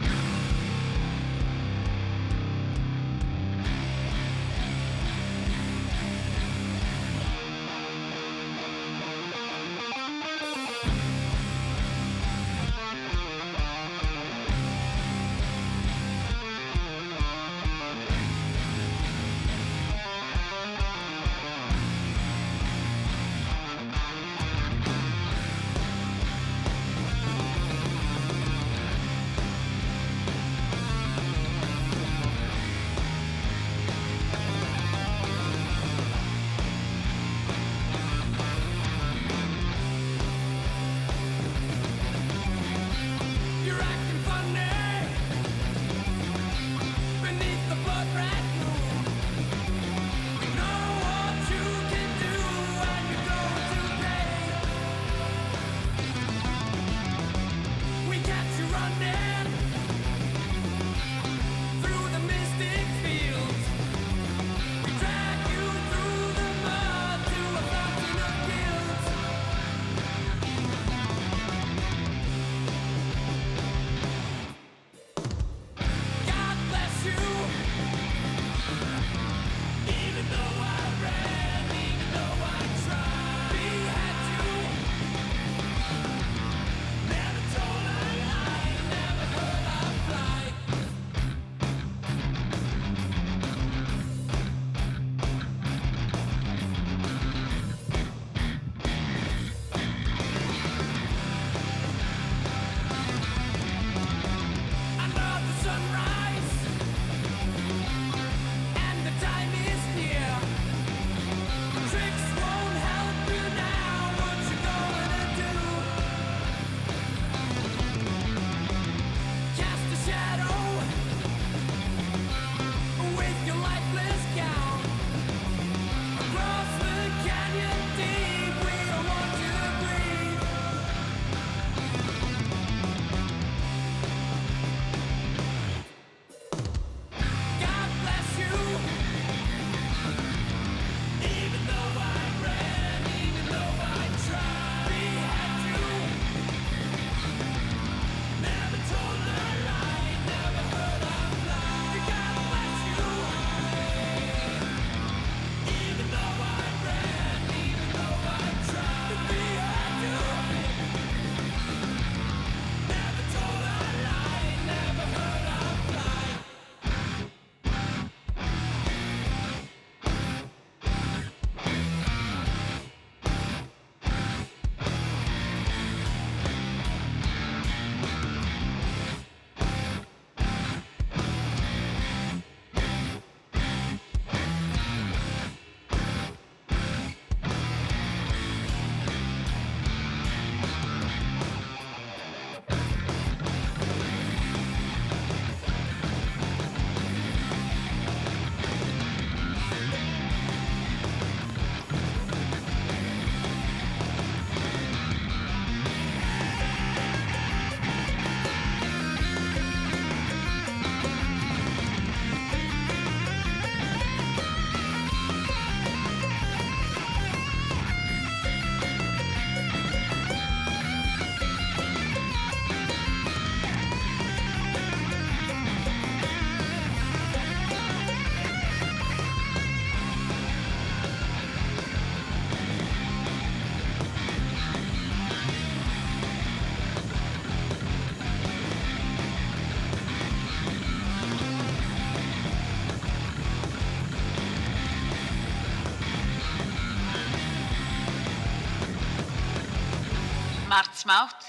smátt, 251.01 251.44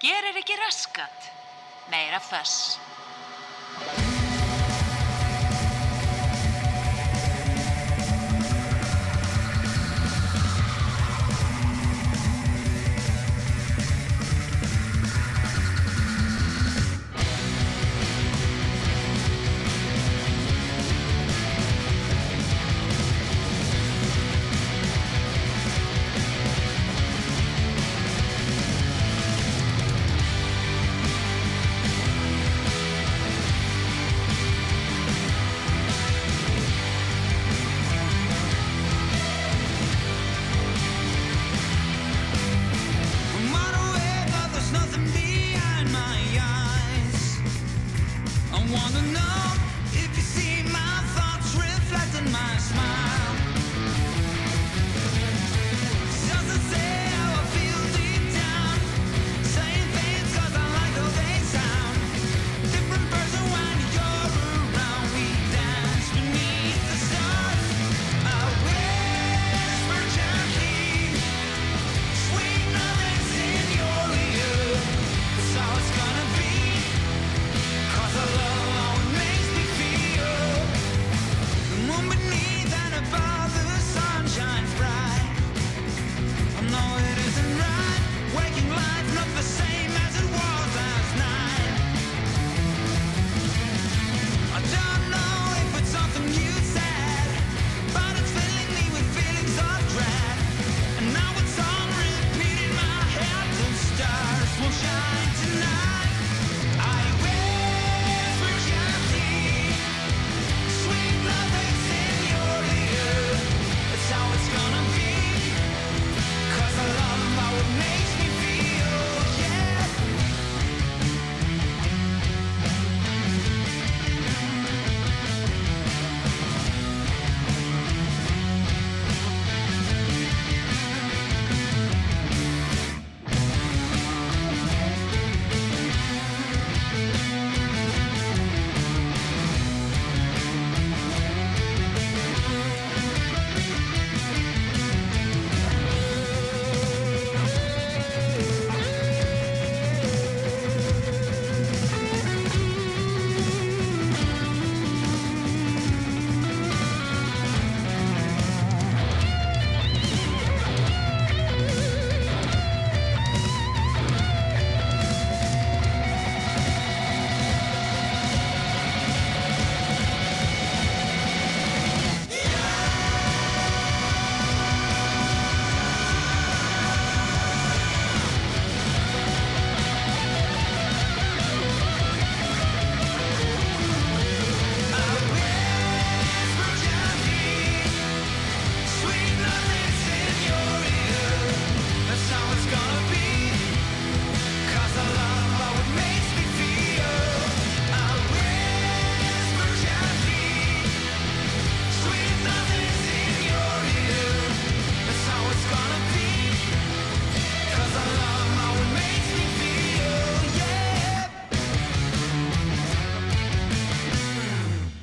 gerir 0.00 0.36
ekki 0.36 0.56
raskat, 0.60 1.30
meira 1.90 2.20
föss. 2.20 2.61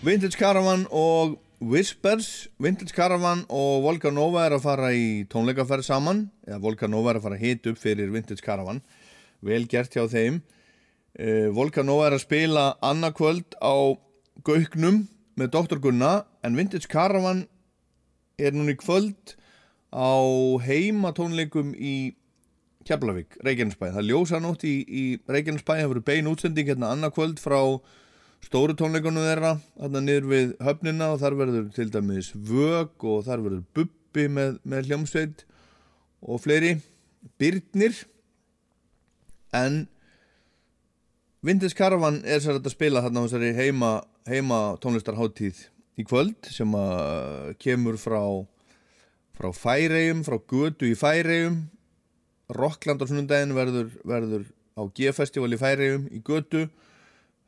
Vintage 0.10 0.40
Caravan 0.40 0.88
og 0.90 1.36
Whispers. 1.62 2.48
Vintage 2.58 2.96
Caravan 2.96 3.44
og 3.50 3.84
Volga 3.84 4.10
Nova 4.10 4.48
er 4.48 4.56
að 4.56 4.64
fara 4.64 4.88
í 4.96 5.28
tónleikaferð 5.30 5.86
saman. 5.86 6.24
Eða 6.48 6.58
Volga 6.64 6.90
Nova 6.90 7.12
er 7.12 7.20
að 7.20 7.28
fara 7.28 7.38
að 7.38 7.44
hita 7.44 7.70
upp 7.70 7.78
fyrir 7.78 8.10
Vintage 8.10 8.42
Caravan. 8.42 8.80
Vel 9.46 9.68
gert 9.70 9.94
hjá 9.94 10.08
þeim. 10.10 10.40
Uh, 11.14 11.52
Volga 11.54 11.86
Nova 11.86 12.08
er 12.08 12.18
að 12.18 12.24
spila 12.24 12.64
annarkvöld 12.90 13.60
á 13.62 13.94
Gauknum 14.50 15.04
með 15.38 15.54
Dr. 15.60 15.84
Gunna 15.84 16.16
en 16.42 16.58
Vintage 16.58 16.90
Caravan 16.90 17.46
er 18.42 18.58
núna 18.58 18.74
í 18.74 18.82
kvöld 18.82 19.38
á 19.94 20.10
heimatónleikum 20.66 21.78
í 21.78 21.96
Keflavík, 22.90 23.38
Reykjanesbæ. 23.46 23.92
Það 23.92 24.04
er 24.08 24.10
ljósanótt 24.10 24.66
í, 24.66 24.76
í 24.90 25.08
Reykjanesbæ 25.30 25.76
það 25.76 25.88
verður 25.92 26.10
bein 26.10 26.34
útsending 26.34 26.74
hérna 26.74 26.96
annarkvöld 26.98 27.38
frá 27.38 27.62
stóru 28.46 28.76
tónleikunum 28.78 29.26
þeirra 29.26 29.56
þarna 29.76 30.02
niður 30.04 30.28
við 30.32 30.52
höfnina 30.64 31.12
og 31.14 31.22
þar 31.24 31.38
verður 31.42 31.70
til 31.76 31.88
dæmis 31.94 32.32
vög 32.34 33.06
og 33.06 33.24
þar 33.28 33.44
verður 33.46 33.64
bubbi 33.78 34.28
með, 34.32 34.60
með 34.64 34.90
hljómsveit 34.90 35.46
og 36.22 36.42
fleiri 36.44 36.78
byrnir 37.42 37.98
en 39.56 39.84
Vintage 41.46 41.76
Caravan 41.76 42.20
er 42.28 42.42
sér 42.44 42.60
að 42.60 42.72
spila 42.74 43.04
þarna 43.06 43.24
á 43.24 43.26
þessari 43.26 43.52
heima, 43.56 43.92
heima 44.28 44.60
tónlistarháttíð 44.84 45.62
í 46.00 46.06
kvöld 46.08 46.50
sem 46.52 46.74
að 46.76 47.54
kemur 47.64 48.00
frá 48.00 48.22
frá 49.40 49.54
Færegjum, 49.56 50.26
frá 50.28 50.36
Götu 50.52 50.90
í 50.90 50.98
Færegjum 51.00 51.62
Rockland 52.56 53.04
á 53.04 53.06
sunnundaginn 53.08 53.56
verður, 53.56 53.92
verður 54.04 54.48
á 54.76 54.84
G-festival 54.96 55.54
í 55.56 55.60
Færegjum 55.60 56.08
í 56.12 56.20
Götu 56.26 56.66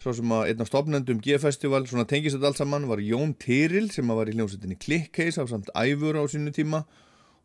svo 0.02 0.14
sem 0.18 0.34
að 0.34 0.48
einn 0.50 0.64
af 0.64 0.70
stopnendum 0.72 1.22
G-festival 1.22 1.86
svona 1.86 2.08
tengist 2.10 2.34
þetta 2.38 2.50
allt 2.50 2.62
saman 2.62 2.88
var 2.90 3.04
Jón 3.06 3.36
Tyril 3.38 3.92
sem 3.94 4.10
var 4.10 4.30
í 4.32 4.34
hljómsveitinni 4.34 4.80
Clickcase 4.82 5.38
á 5.38 5.46
samt 5.46 5.70
Æfur 5.78 6.18
á 6.18 6.26
sínu 6.26 6.54
tíma 6.56 6.84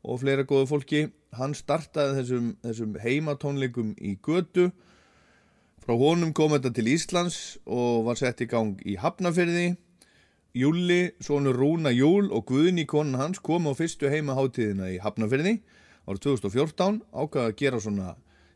og 0.07 0.23
fleira 0.23 0.47
góðu 0.49 0.71
fólki. 0.71 1.03
Hann 1.37 1.53
startaði 1.59 2.23
þessum, 2.23 2.51
þessum 2.65 2.95
heimatónleikum 3.03 3.93
í 4.01 4.15
Götu. 4.25 4.71
Frá 5.85 5.93
honum 6.01 6.33
kom 6.33 6.55
þetta 6.55 6.73
til 6.73 6.89
Íslands 6.95 7.59
og 7.69 8.07
var 8.09 8.17
sett 8.17 8.41
í 8.41 8.49
gang 8.49 8.81
í 8.89 8.97
Hafnafyrði 8.99 9.75
Júli, 10.57 11.13
sonur 11.21 11.59
Rúna 11.61 11.91
Júl 11.93 12.31
og 12.33 12.47
Guðni 12.49 12.87
konan 12.89 13.21
hans 13.21 13.43
kom 13.45 13.69
á 13.69 13.77
fyrstu 13.77 14.09
heimaháttíðina 14.09 14.89
í 14.95 14.97
Hafnafyrði 15.05 15.59
árið 16.09 16.23
2014 16.25 17.03
ákvaða 17.13 17.51
að 17.51 17.59
gera 17.61 17.81
svona 17.85 18.15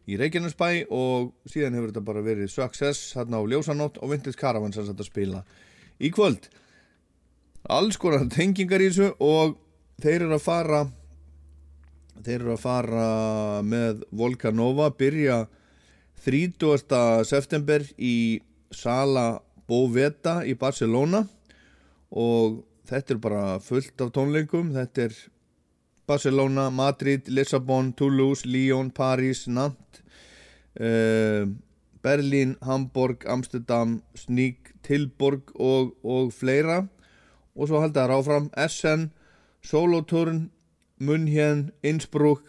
í 0.08 0.16
Reykjanesbæ 0.20 0.70
og 0.96 1.32
síðan 1.50 1.76
hefur 1.76 1.92
þetta 1.92 2.06
bara 2.06 2.24
verið 2.24 2.52
Success 2.52 3.12
hérna 3.16 3.40
á 3.40 3.44
Ljósanótt 3.44 4.00
og 4.00 4.12
Vintage 4.12 4.38
Caravan 4.40 4.72
sem 4.74 4.86
þetta 4.88 5.06
spila 5.06 5.42
í 6.00 6.10
kvöld 6.14 6.48
alls 7.70 7.98
konar 8.00 8.24
tengingar 8.32 8.82
í 8.82 8.88
þessu 8.88 9.12
og 9.20 9.58
þeir 10.00 10.24
eru 10.24 10.36
að 10.38 10.46
fara 10.46 10.80
þeir 12.20 12.38
eru 12.38 12.54
að 12.54 12.62
fara 12.64 13.08
með 13.64 14.04
Volcanova 14.12 14.90
byrja 14.96 15.42
30. 16.24 17.24
september 17.28 17.84
í 17.96 18.40
Sala 18.70 19.40
Boveta 19.70 20.40
í 20.44 20.56
Barcelona 20.58 21.22
og 22.10 22.60
þetta 22.90 23.14
er 23.14 23.22
bara 23.22 23.44
fullt 23.62 24.02
af 24.02 24.12
tónleikum 24.16 24.72
þetta 24.74 25.06
er 25.08 25.20
Barcelona, 26.10 26.68
Madrid, 26.74 27.30
Lissabon, 27.30 27.94
Toulouse, 27.94 28.42
Lyon, 28.46 28.90
Paris, 28.90 29.46
Nantes 29.46 30.02
uh, 30.80 31.46
Berlín, 32.02 32.56
Hamburg, 32.62 33.24
Amsterdam, 33.26 34.02
Sník, 34.14 34.74
Tilburg 34.82 35.52
og, 35.54 35.94
og 36.04 36.32
fleira 36.32 36.86
og 37.54 37.68
svo 37.68 37.82
halda 37.82 38.06
það 38.06 38.10
ráfram 38.12 38.48
Essen, 38.56 39.10
Solothurn, 39.62 40.48
München, 41.00 41.68
Innsbruck 41.82 42.46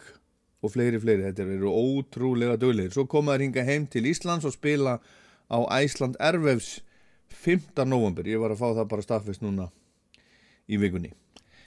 og 0.62 0.72
fleiri, 0.72 1.00
fleiri, 1.02 1.26
þetta 1.26 1.44
eru 1.56 1.72
ótrúlega 1.72 2.56
döglegir. 2.60 2.94
Svo 2.94 3.04
koma 3.10 3.34
þær 3.34 3.46
hinga 3.46 3.66
heim 3.66 3.88
til 3.90 4.08
Íslands 4.08 4.46
og 4.48 4.54
spila 4.54 4.98
á 5.52 5.58
Æsland 5.82 6.16
Ervefs 6.20 6.80
5. 7.32 7.84
november, 7.88 8.24
ég 8.28 8.40
var 8.40 8.54
að 8.54 8.62
fá 8.62 8.68
það 8.70 8.88
bara 8.94 9.06
staðfest 9.08 9.44
núna 9.44 9.68
í 10.68 10.80
vikunni. 10.80 11.12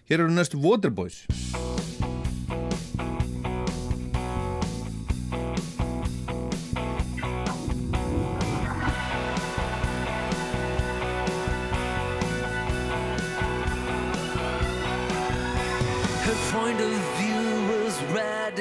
Hér 0.10 0.26
eru 0.26 0.34
næst 0.34 0.58
Waterboys. 0.58 1.26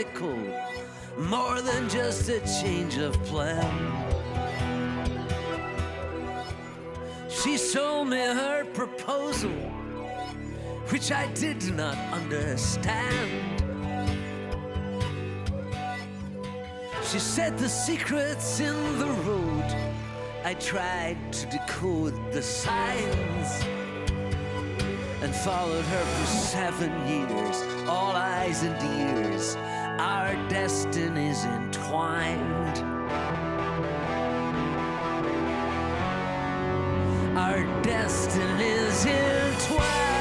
Radical, 0.04 0.36
more 1.18 1.60
than 1.60 1.88
just 1.88 2.28
a 2.28 2.40
change 2.60 2.96
of 2.96 3.12
plan. 3.24 3.92
She 7.28 7.56
sold 7.56 8.08
me 8.08 8.18
her 8.18 8.64
proposal, 8.72 9.50
which 10.90 11.12
I 11.12 11.26
did 11.34 11.74
not 11.74 11.96
understand. 12.12 13.62
She 17.02 17.18
said 17.18 17.58
the 17.58 17.68
secret's 17.68 18.60
in 18.60 18.98
the 18.98 19.06
road. 19.06 19.64
I 20.44 20.54
tried 20.54 21.32
to 21.32 21.46
decode 21.46 22.14
the 22.32 22.42
signs 22.42 23.64
and 25.22 25.34
followed 25.34 25.84
her 25.84 26.04
for 26.04 26.26
seven 26.26 26.92
years, 27.08 27.62
all 27.88 28.12
eyes 28.12 28.62
and 28.62 28.76
ears. 29.00 29.56
Our 29.98 30.34
destinies 30.48 31.44
entwined. 31.44 32.78
Our 37.38 37.82
destinies 37.82 39.06
entwined. 39.06 40.13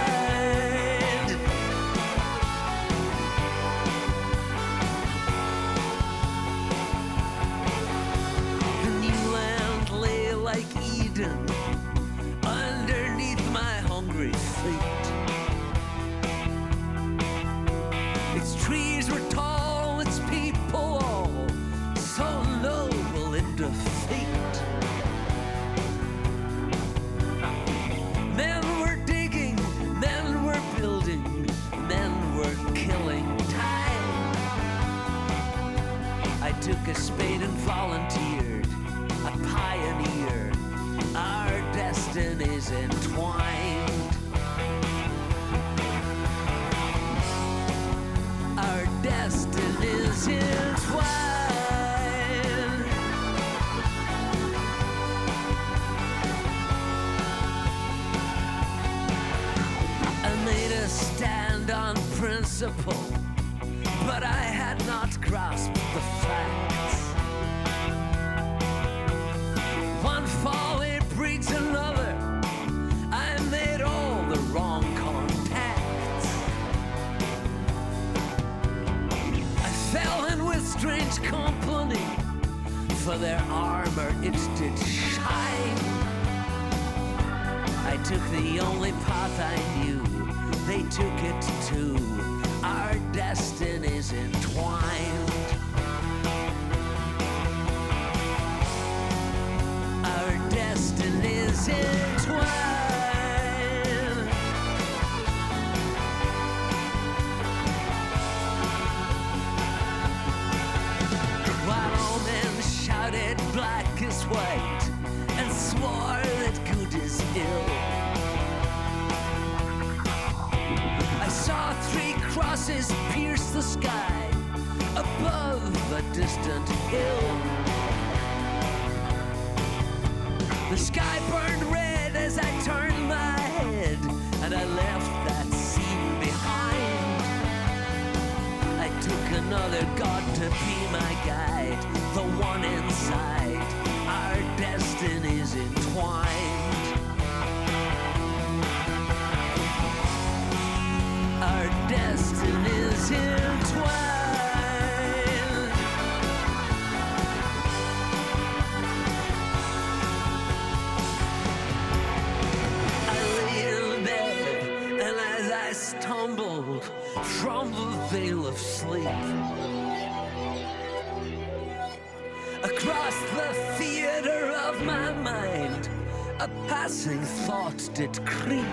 it 177.99 178.26
creep? 178.26 178.65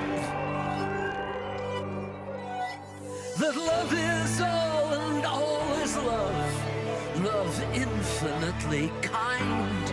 That 3.38 3.54
love 3.56 3.92
is 3.92 4.40
all 4.40 4.92
and 4.92 5.26
all 5.26 5.74
is 5.82 5.96
love, 5.96 7.24
love 7.24 7.62
infinitely 7.74 8.90
kind. 9.02 9.92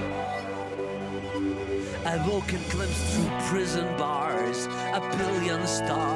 I 2.06 2.26
woke 2.28 2.54
and 2.54 2.70
glimpsed 2.70 3.06
through 3.14 3.30
prison 3.50 3.88
bars 3.98 4.66
a 4.66 5.02
billion 5.18 5.68
stars. 5.68 6.07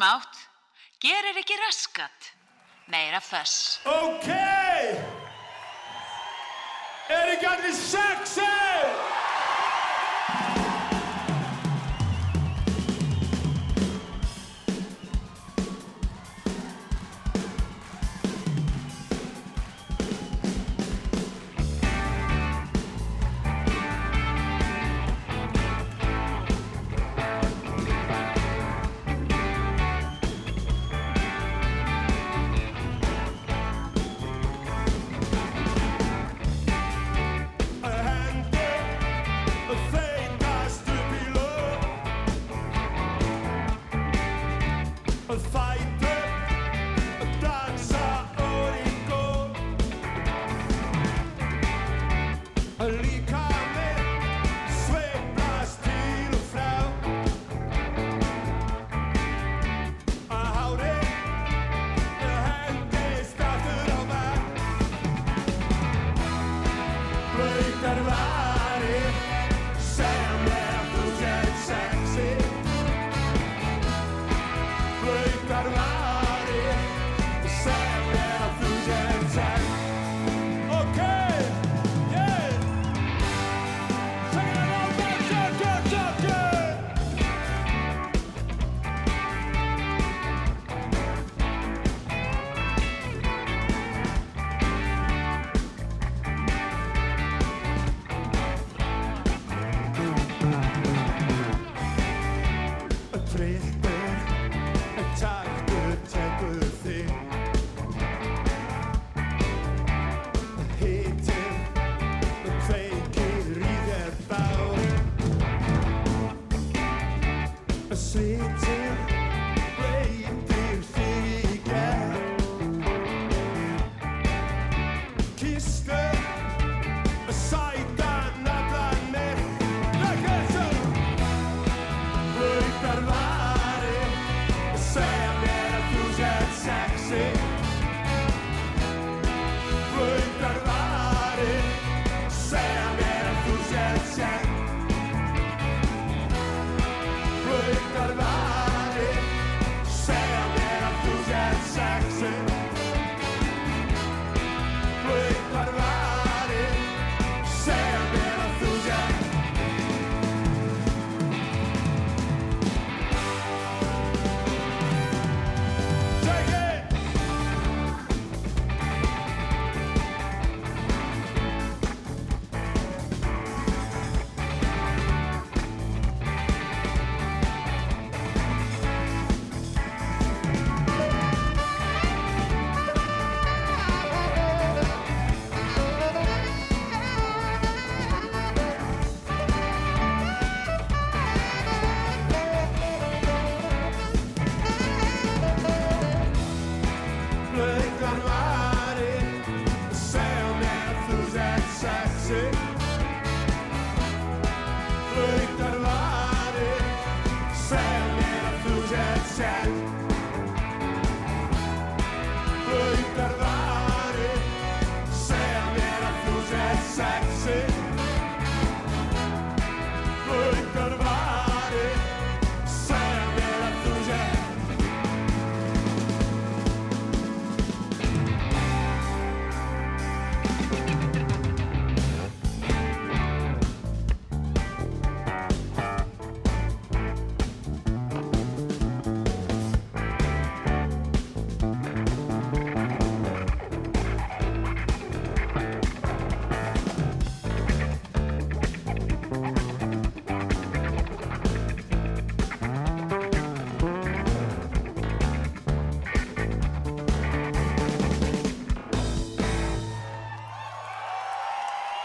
smátt, 0.00 0.36
gerir 0.98 1.36
ekki 1.36 1.56
raskat, 1.60 2.32
meira 2.88 3.20
föss. 3.20 3.80
Ok! 3.84 4.28
Er 7.08 7.28
ekki 7.34 7.46
allir 7.46 7.76
sexið? 7.76 8.69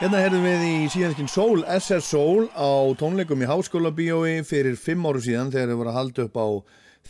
Hérna 0.06 0.20
herðum 0.22 0.44
við 0.46 0.64
í 0.70 0.74
síðanskinn 0.94 1.30
Soul, 1.34 1.64
SS 1.66 2.12
Soul 2.12 2.44
á 2.54 2.94
tónleikum 2.94 3.40
í 3.42 3.48
Háskóla 3.50 3.90
Bíói 3.90 4.44
fyrir 4.46 4.76
5 4.78 5.08
áru 5.10 5.22
síðan 5.26 5.48
þegar 5.50 5.72
þeir 5.72 5.80
voru 5.80 5.90
að 5.90 5.96
halda 5.98 6.26
upp 6.28 6.36
á 6.38 6.48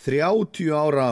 30 0.06 0.70
ára 0.72 1.08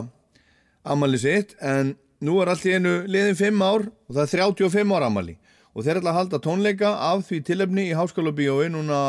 ammali 0.87 1.19
sitt. 1.19 1.51
En 1.59 1.97
nú 2.23 2.37
er 2.39 2.53
allt 2.53 2.63
í 2.63 2.71
einu 2.77 2.93
liðin 3.11 3.35
5 3.35 3.65
ár 3.67 3.83
og 3.89 4.15
það 4.15 4.21
er 4.23 4.31
35 4.31 4.95
ára 4.95 5.09
ammali 5.11 5.35
og 5.73 5.83
þeir 5.83 5.99
ætla 5.99 6.13
að 6.13 6.19
halda 6.21 6.39
tónleika 6.47 6.93
af 7.09 7.25
því 7.27 7.41
tilefni 7.51 7.89
í 7.89 7.99
Háskóla 7.99 8.31
Bíói 8.31 8.71
núna 8.71 9.01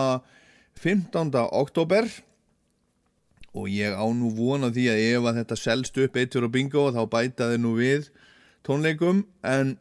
15. 0.82 1.30
oktober 1.54 2.10
og 3.54 3.70
ég 3.70 3.94
á 3.94 4.02
nú 4.10 4.34
vona 4.34 4.74
því 4.74 4.90
að 4.96 5.04
ef 5.12 5.30
að 5.30 5.40
þetta 5.44 5.62
selst 5.62 6.02
upp 6.08 6.18
eittur 6.18 6.50
og 6.50 6.56
bingo 6.58 6.90
þá 6.90 7.04
bæta 7.06 7.52
þeir 7.54 7.62
nú 7.68 7.78
við 7.78 8.10
tónleikum. 8.66 9.22
En 9.46 9.76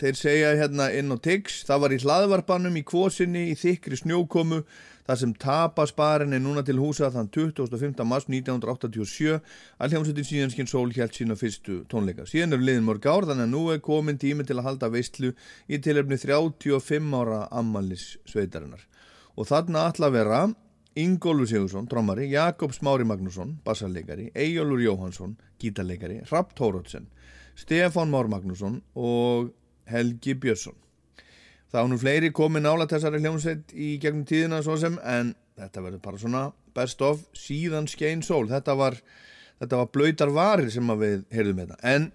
þeir 0.00 0.16
segja 0.16 0.54
hérna 0.56 0.88
inn 0.96 1.12
á 1.12 1.16
Tix 1.20 1.62
það 1.68 1.82
var 1.84 1.94
í 1.94 1.98
hlaðvarpanum 2.00 2.78
í 2.80 2.84
kvosinni 2.88 3.50
í 3.50 3.58
þykri 3.58 3.98
snjókomu 4.00 4.62
þar 5.10 5.18
sem 5.20 5.34
tapasparin 5.42 6.36
er 6.36 6.42
núna 6.44 6.62
til 6.64 6.78
húsa 6.80 7.10
þann 7.12 7.28
25. 7.34 8.00
mars 8.06 8.28
1987 8.30 9.36
að 9.36 9.92
hljómsveitin 9.94 10.28
síðanskinn 10.28 10.70
sól 10.70 10.88
hjælt 10.94 11.18
sína 11.18 11.36
fyrstu 11.36 11.80
tónleika. 11.90 12.28
Síðan 12.30 12.56
eru 12.56 12.68
liðin 12.68 12.86
mörg 12.86 13.08
ár 13.10 13.26
þannig 13.28 13.48
að 13.48 13.52
nú 13.56 13.62
er 13.74 13.82
komin 13.84 14.20
tími 14.22 14.46
til 14.46 14.60
að 14.60 14.68
halda 14.68 14.92
veistlu 14.94 15.34
í 15.66 15.80
tilefni 15.82 16.20
35 16.20 17.16
ára 17.20 17.44
ammalis 17.50 18.12
sveitarinnar 18.30 18.86
og 19.36 19.48
þarna 19.50 19.88
að 19.90 20.16
vera 20.16 20.42
Ingólfur 20.98 21.46
Sigursson, 21.46 21.86
trommari, 21.86 22.26
Jakob 22.32 22.72
Smári 22.74 23.04
Magnússon, 23.06 23.54
bassarleikari, 23.64 24.32
Eyjólfur 24.34 24.82
Jóhansson, 24.82 25.36
gítarleikari, 25.62 26.18
Rapp 26.32 26.50
Tórótsen, 26.58 27.06
Stefán 27.54 28.10
Már 28.10 28.26
Magnússon 28.26 28.80
og 28.94 29.52
Helgi 29.90 30.34
Björnsson. 30.38 30.76
Var 31.70 31.86
nú 31.86 31.98
fleiri 32.00 32.32
komið 32.34 32.64
nála 32.64 32.86
þessari 32.90 33.20
hljómsveit 33.22 33.74
í 33.74 33.92
gegnum 34.02 34.24
tíðina 34.26 34.58
svo 34.64 34.74
sem 34.80 34.96
en 35.06 35.34
þetta 35.60 35.84
verður 35.84 36.02
bara 36.02 36.18
svona 36.18 36.44
best 36.74 37.02
of 37.04 37.22
síðan 37.36 37.86
skein 37.90 38.24
sól. 38.26 38.48
Þetta 38.50 38.74
var, 38.78 38.96
þetta 39.62 39.82
var 39.82 39.92
blöytar 39.94 40.32
varir 40.34 40.70
sem 40.74 40.90
við 40.98 41.22
heyrðum 41.34 41.62
þetta. 41.62 41.78
En 41.86 42.10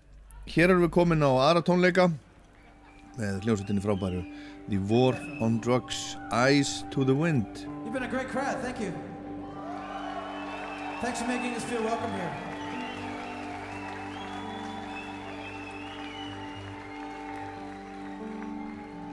hér 0.52 0.74
erum 0.74 0.84
við 0.88 0.96
komin 0.98 1.24
á 1.24 1.32
aðra 1.32 1.64
tónleika 1.66 2.10
með 3.16 3.46
hljómsveitinni 3.46 3.84
frábæru 3.86 4.26
The 4.68 4.82
War 4.90 5.16
on 5.40 5.60
Drugs, 5.64 6.18
Eyes 6.32 6.84
to 6.92 7.06
the 7.06 7.16
Wind. 7.16 7.64
You've 7.84 7.94
been 7.94 8.04
a 8.04 8.12
great 8.12 8.28
crowd. 8.28 8.60
Thank 8.62 8.82
you. 8.82 8.92
Thanks 11.02 11.22
for 11.22 11.28
making 11.28 11.56
us 11.56 11.64
feel 11.64 11.84
welcome 11.84 12.12
here. 12.12 12.55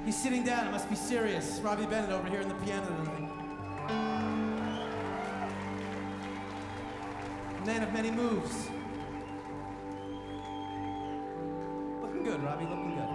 He's 0.04 0.16
sitting 0.16 0.42
down. 0.42 0.66
It 0.66 0.72
must 0.72 0.90
be 0.90 0.96
serious. 0.96 1.60
Robbie 1.62 1.86
Bennett 1.86 2.10
over 2.10 2.28
here 2.28 2.40
in 2.40 2.48
the 2.48 2.54
piano 2.56 2.86
tonight. 2.86 3.28
Man 7.64 7.84
of 7.84 7.92
many 7.92 8.10
moves. 8.10 8.68
Looking 12.02 12.24
good, 12.24 12.42
Robbie. 12.42 12.64
Looking 12.64 12.96
good. 12.96 13.08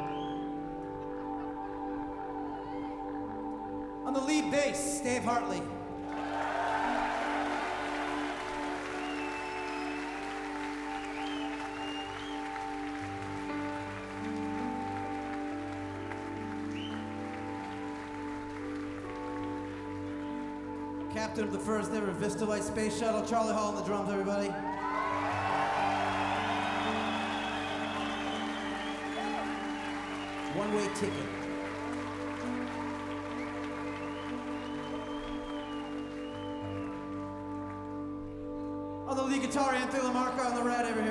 On 4.07 4.13
the 4.13 4.21
lead 4.21 4.49
bass, 4.49 5.01
Dave 5.01 5.25
Hartley. 5.25 5.61
Captain 21.27 21.43
of 21.43 21.51
the 21.51 21.59
first 21.59 21.91
ever 21.91 22.09
Vista 22.11 22.45
Light 22.45 22.63
Space 22.63 22.97
Shuttle, 22.97 23.21
Charlie 23.25 23.53
Hall 23.53 23.67
on 23.67 23.75
the 23.75 23.81
drums, 23.81 24.09
everybody. 24.09 24.47
One 30.55 30.73
way 30.73 30.87
ticket. 30.95 31.11
On 39.09 39.29
the 39.29 39.37
guitar, 39.37 39.73
Anthony 39.73 40.03
Lamarca 40.03 40.45
on 40.45 40.55
the 40.55 40.63
red 40.63 40.85
over 40.85 41.01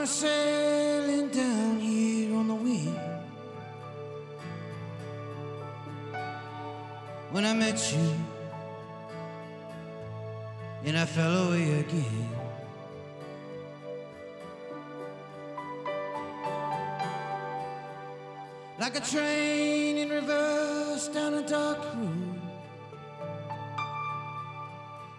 I'm 0.00 0.04
a 0.04 0.08
sailing 0.08 1.28
down 1.28 1.78
here 1.78 2.34
on 2.34 2.48
the 2.48 2.54
wind. 2.54 2.98
When 7.32 7.44
I 7.44 7.52
met 7.52 7.92
you, 7.92 8.14
and 10.86 10.96
I 10.96 11.04
fell 11.04 11.48
away 11.48 11.80
again. 11.80 12.28
Like 18.78 18.96
a 18.96 19.00
train 19.02 19.98
in 19.98 20.08
reverse 20.08 21.08
down 21.08 21.34
a 21.34 21.46
dark 21.46 21.84
road, 21.94 22.40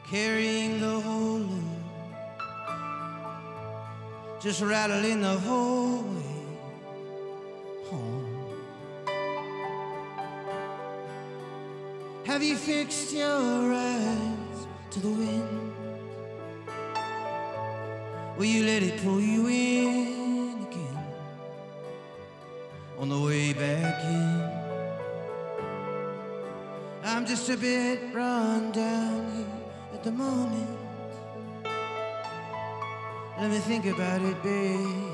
carrying 0.10 0.61
just 4.42 4.62
rattling 4.64 5.22
the 5.22 5.38
whole 5.38 6.02
way 6.02 6.58
home. 7.86 8.26
Have 12.26 12.42
you 12.42 12.56
fixed 12.56 13.14
your 13.14 13.72
eyes 13.72 14.68
to 14.90 15.00
the 15.00 15.10
wind? 15.10 15.74
Will 18.36 18.46
you 18.46 18.66
let 18.66 18.82
it 18.82 19.04
pull 19.04 19.22
you 19.22 19.48
in 19.48 20.66
again 20.68 21.06
on 22.98 23.10
the 23.10 23.20
way 23.20 23.54
back 23.54 24.04
in? 24.06 24.42
I'm 27.04 27.28
just 27.28 27.48
a 27.50 27.58
bit 27.58 28.12
run 28.12 28.72
down 28.72 29.36
here 29.36 29.46
at 29.94 30.04
the 30.04 30.12
moment. 30.12 30.81
Let 33.42 33.50
me 33.50 33.58
think 33.58 33.88
about 33.88 34.22
it, 34.22 34.44
babe. 34.44 35.11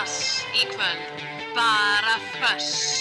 Engin 0.00 0.06
jazz 0.06 0.44
í 0.54 0.64
kvöld, 0.70 1.24
bara 1.54 2.16
föss. 2.32 2.99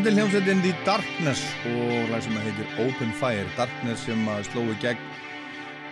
Þetta 0.00 0.14
er 0.14 0.16
hljómsveitin 0.16 0.60
The 0.64 0.70
Darkness 0.86 1.40
og 1.68 2.06
lag 2.08 2.22
sem 2.24 2.36
að 2.40 2.46
heitir 2.46 2.78
Open 2.86 3.10
Fire. 3.18 3.42
Darkness 3.52 4.06
sem 4.06 4.22
að 4.32 4.46
slói 4.46 4.70
gegn 4.80 5.02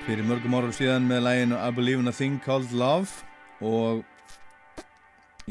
fyrir 0.06 0.24
mörgum 0.24 0.54
árum 0.56 0.72
síðan 0.72 1.04
með 1.04 1.20
laginu 1.26 1.58
I 1.60 1.74
Believe 1.76 2.00
in 2.00 2.08
a 2.08 2.14
Thing 2.16 2.38
Called 2.40 2.72
Love. 2.72 3.12
Og 3.60 4.00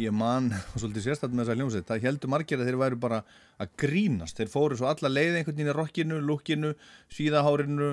ég 0.02 0.10
man 0.10 0.50
svolítið 0.74 1.06
sérstætt 1.06 1.38
með 1.38 1.44
þessa 1.44 1.58
hljómsveit. 1.60 1.86
Það 1.92 2.08
heldur 2.08 2.34
margir 2.34 2.58
að 2.58 2.72
þeir 2.72 2.80
væru 2.82 3.00
bara 3.06 3.22
að 3.62 3.78
grínast. 3.84 4.42
Þeir 4.42 4.50
fóru 4.56 4.82
svo 4.82 4.90
alla 4.90 5.14
leið 5.14 5.38
einhvern 5.38 5.60
veginn 5.60 5.70
í 5.70 5.78
rockinu, 5.78 6.18
lukkinu, 6.32 6.74
síðahárinu 7.14 7.92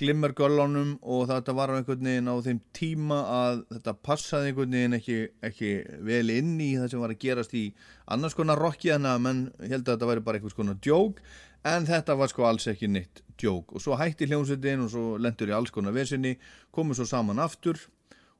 glimmergöllunum 0.00 0.94
og 1.02 1.26
þetta 1.28 1.54
var 1.56 1.72
á 1.72 1.76
einhvern 1.76 2.08
veginn 2.08 2.30
á 2.32 2.36
þeim 2.44 2.60
tíma 2.76 3.18
að 3.34 3.60
þetta 3.74 3.94
passaði 4.08 4.50
einhvern 4.50 4.76
veginn 4.76 4.96
ekki, 4.96 5.18
ekki 5.44 5.70
vel 6.08 6.32
inn 6.34 6.56
í 6.60 6.72
það 6.78 6.90
sem 6.92 7.04
var 7.04 7.14
að 7.14 7.22
gerast 7.26 7.54
í 7.56 7.66
annars 8.10 8.36
konar 8.38 8.60
rocki 8.60 8.92
þannig 8.94 9.12
að 9.12 9.24
menn 9.26 9.42
held 9.60 9.82
að 9.84 9.92
þetta 9.92 10.10
væri 10.10 10.26
bara 10.26 10.40
einhvers 10.40 10.58
konar 10.58 10.80
djók 10.80 11.20
en 11.68 11.88
þetta 11.88 12.16
var 12.16 12.32
sko 12.32 12.46
alls 12.48 12.68
ekki 12.70 12.88
neitt 12.88 13.22
djók. 13.40 13.74
Og 13.74 13.82
svo 13.84 13.96
hætti 14.00 14.28
hljómsveitin 14.28 14.84
og 14.84 14.92
svo 14.92 15.06
lendur 15.20 15.50
í 15.50 15.56
alls 15.56 15.72
konar 15.74 15.96
vesinni 15.96 16.36
komu 16.74 16.96
svo 16.96 17.06
saman 17.08 17.42
aftur 17.42 17.80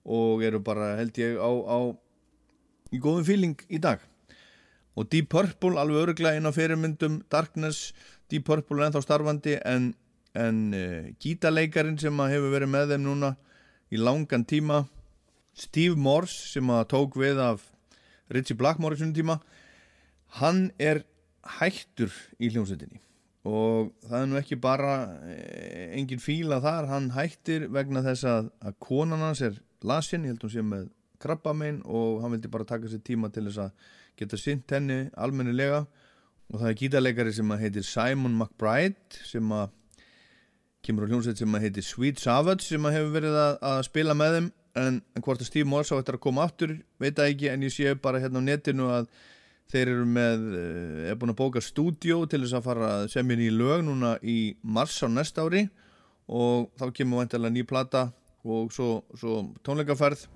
og 0.05 0.45
eru 0.45 0.63
bara 0.65 0.95
held 1.01 1.19
ég 1.21 1.37
á, 1.37 1.51
á 1.51 1.79
í 2.91 3.01
góðum 3.01 3.27
fíling 3.27 3.59
í 3.69 3.81
dag. 3.83 4.01
Og 4.99 5.09
Deep 5.13 5.31
Purple 5.33 5.79
alveg 5.81 6.05
öruglega 6.05 6.41
inn 6.41 6.49
á 6.49 6.53
fyrirmyndum 6.53 7.21
Darkness, 7.31 7.93
Deep 8.31 8.47
Purple 8.49 8.81
er 8.81 8.89
ennþá 8.89 9.05
starfandi 9.05 9.59
en, 9.65 9.93
en 10.39 10.59
uh, 10.77 11.11
gítaleikarin 11.23 11.99
sem 11.99 12.25
hefur 12.31 12.55
verið 12.55 12.73
með 12.75 12.95
þeim 12.95 13.07
núna 13.07 13.35
í 13.91 13.99
langan 13.99 14.47
tíma 14.47 14.85
Steve 15.59 15.99
Morse 15.99 16.53
sem 16.53 16.69
tók 16.89 17.19
við 17.19 17.41
af 17.43 17.67
Richie 18.31 18.57
Blackmore 18.57 18.95
í 18.95 19.01
svona 19.01 19.17
tíma 19.17 19.41
hann 20.39 20.69
er 20.79 21.03
hættur 21.59 22.13
í 22.39 22.51
hljómsveitinni. 22.53 23.01
Og 23.49 23.91
það 24.05 24.19
er 24.19 24.27
nú 24.29 24.39
ekki 24.39 24.59
bara 24.61 24.95
eh, 25.25 25.97
engin 25.97 26.21
fíla 26.21 26.61
þar, 26.61 26.91
hann 26.91 27.09
hættir 27.15 27.67
vegna 27.73 28.03
þess 28.05 28.27
að, 28.29 28.51
að 28.61 28.77
konan 28.85 29.25
hans 29.25 29.41
er 29.47 29.57
lasin, 29.81 30.27
ég 30.29 30.35
held 30.35 30.45
hún 30.45 30.53
sé 30.53 30.65
með 30.65 30.91
krabbamein 31.21 31.81
og 31.89 32.21
hann 32.21 32.35
vildi 32.35 32.53
bara 32.53 32.69
taka 32.69 32.89
sér 32.89 33.03
tíma 33.05 33.33
til 33.33 33.47
þess 33.49 33.65
að 33.65 33.89
geta 34.21 34.41
sint 34.41 34.77
henni 34.77 35.01
almennilega. 35.17 35.87
Og 36.51 36.61
það 36.61 36.69
er 36.69 36.79
gítarleikari 36.83 37.33
sem 37.33 37.57
heitir 37.63 37.87
Simon 37.87 38.37
McBride 38.37 39.25
sem 39.25 39.53
að 39.55 39.71
kemur 40.85 41.07
á 41.07 41.11
hljómsveit 41.11 41.41
sem 41.41 41.57
að 41.57 41.67
heitir 41.67 41.87
Sweet 41.87 42.23
Savage 42.23 42.65
sem 42.65 42.87
að 42.89 42.97
hefur 42.99 43.13
verið 43.19 43.37
að, 43.37 43.59
að 43.71 43.83
spila 43.89 44.17
með 44.17 44.37
þeim 44.37 44.49
en, 44.81 45.01
en 45.03 45.25
hvort 45.25 45.43
að 45.43 45.51
Steve 45.51 45.69
Morse 45.69 45.93
á 45.93 46.01
eftir 46.01 46.17
að 46.17 46.25
koma 46.25 46.47
aftur 46.47 46.79
veit 47.03 47.19
það 47.19 47.33
ekki 47.35 47.51
en 47.53 47.67
ég 47.67 47.75
sé 47.75 47.95
bara 48.01 48.23
hérna 48.23 48.41
á 48.41 48.49
netinu 48.49 48.89
að 48.95 49.11
þeir 49.71 49.93
eru 49.93 50.07
með 50.09 50.47
eh, 50.59 51.11
er 51.11 51.19
búin 51.19 51.35
að 51.35 51.41
bóka 51.43 51.63
stúdíó 51.63 52.23
til 52.31 52.43
þess 52.43 52.57
að 52.59 52.67
fara 52.67 52.91
að 52.97 53.07
semja 53.13 53.39
ný 53.39 53.51
lög 53.55 53.85
núna 53.87 54.17
í 54.23 54.39
mars 54.63 54.99
á 55.05 55.09
næsta 55.11 55.47
ári 55.47 55.67
og 56.31 56.71
þá 56.79 56.87
kemur 56.97 57.23
vantilega 57.23 57.55
ný 57.55 57.67
plata 57.67 58.09
og 58.47 58.73
svo, 58.75 59.03
svo 59.21 59.43
tónleikaferð 59.67 60.27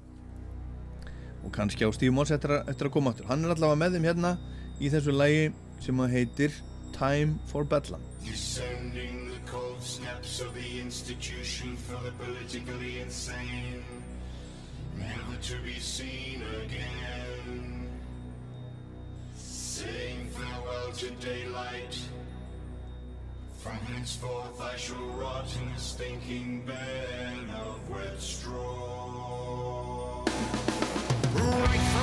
og 1.44 1.52
kannski 1.54 1.86
á 1.86 1.90
Steve 1.94 2.14
Morse 2.14 2.36
eftir 2.36 2.56
að, 2.56 2.70
eftir 2.72 2.88
að 2.88 2.94
koma 2.96 3.12
aftur. 3.12 3.28
Hann 3.28 3.44
er 3.44 3.54
allavega 3.54 3.80
með 3.80 3.98
þeim 3.98 4.08
hérna 4.10 4.36
í 4.80 4.92
þessu 4.92 5.14
lægi 5.14 5.50
sem 5.84 6.00
að 6.00 6.16
heitir 6.18 6.62
Time 6.94 7.36
for 7.50 7.66
Bedlam 7.68 8.02
Steps 9.84 10.40
of 10.40 10.54
the 10.54 10.80
institution 10.80 11.76
for 11.76 12.02
the 12.02 12.10
politically 12.12 13.00
insane, 13.00 13.84
never 14.96 15.36
to 15.42 15.58
be 15.58 15.74
seen 15.74 16.42
again. 16.64 17.86
Saying 19.36 20.26
farewell 20.30 20.90
to 20.92 21.10
daylight. 21.10 21.98
From 23.58 23.76
henceforth 23.76 24.58
I 24.58 24.74
shall 24.76 25.04
rot 25.18 25.54
in 25.62 25.68
a 25.68 25.78
stinking 25.78 26.64
bed 26.64 27.50
of 27.54 27.90
wet 27.90 28.18
straw. 28.18 28.64
Right 31.34 31.93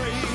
break. 0.00 0.29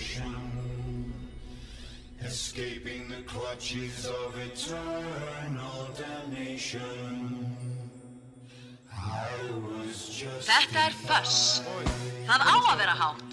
Incarceration. 0.00 1.12
Escaping 2.22 3.08
the 3.08 3.22
clutches 3.22 4.06
of 4.06 4.36
eternal 4.36 5.88
damnation. 5.96 7.56
I 8.92 9.50
was 9.50 10.08
just. 10.08 10.48
Þetta 10.48 10.86
er 10.86 10.94
Fuss. 11.06 11.62
Það 12.28 12.44
á 12.44 12.54
að 12.60 12.78
vera 12.78 12.96
hátt. 13.00 13.29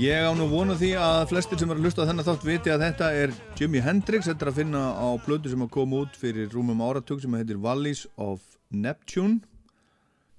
Ég 0.00 0.16
á 0.16 0.32
nú 0.32 0.46
vona 0.48 0.72
því 0.80 0.94
að 0.96 1.22
flestir 1.28 1.58
sem 1.60 1.68
eru 1.68 1.82
að 1.82 1.84
hlusta 1.84 2.06
á 2.06 2.08
þennan 2.08 2.24
þátt 2.24 2.44
viti 2.48 2.70
að 2.72 2.82
þetta 2.86 3.08
er 3.20 3.32
Jimi 3.58 3.82
Hendrix, 3.84 4.30
þetta 4.30 4.46
er 4.46 4.48
að 4.48 4.56
finna 4.56 4.84
á 4.96 5.08
blödu 5.20 5.50
sem 5.52 5.60
að 5.60 5.68
koma 5.74 5.98
út 6.06 6.14
fyrir 6.16 6.46
rúmum 6.54 6.80
áratug 6.80 7.20
sem 7.20 7.34
heitir 7.36 7.58
Valleys 7.60 8.06
of 8.16 8.40
Neptune. 8.72 9.42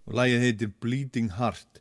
Og 0.09 0.15
lagið 0.17 0.45
heitir 0.47 0.71
Bleeding 0.81 1.29
Heart. 1.37 1.77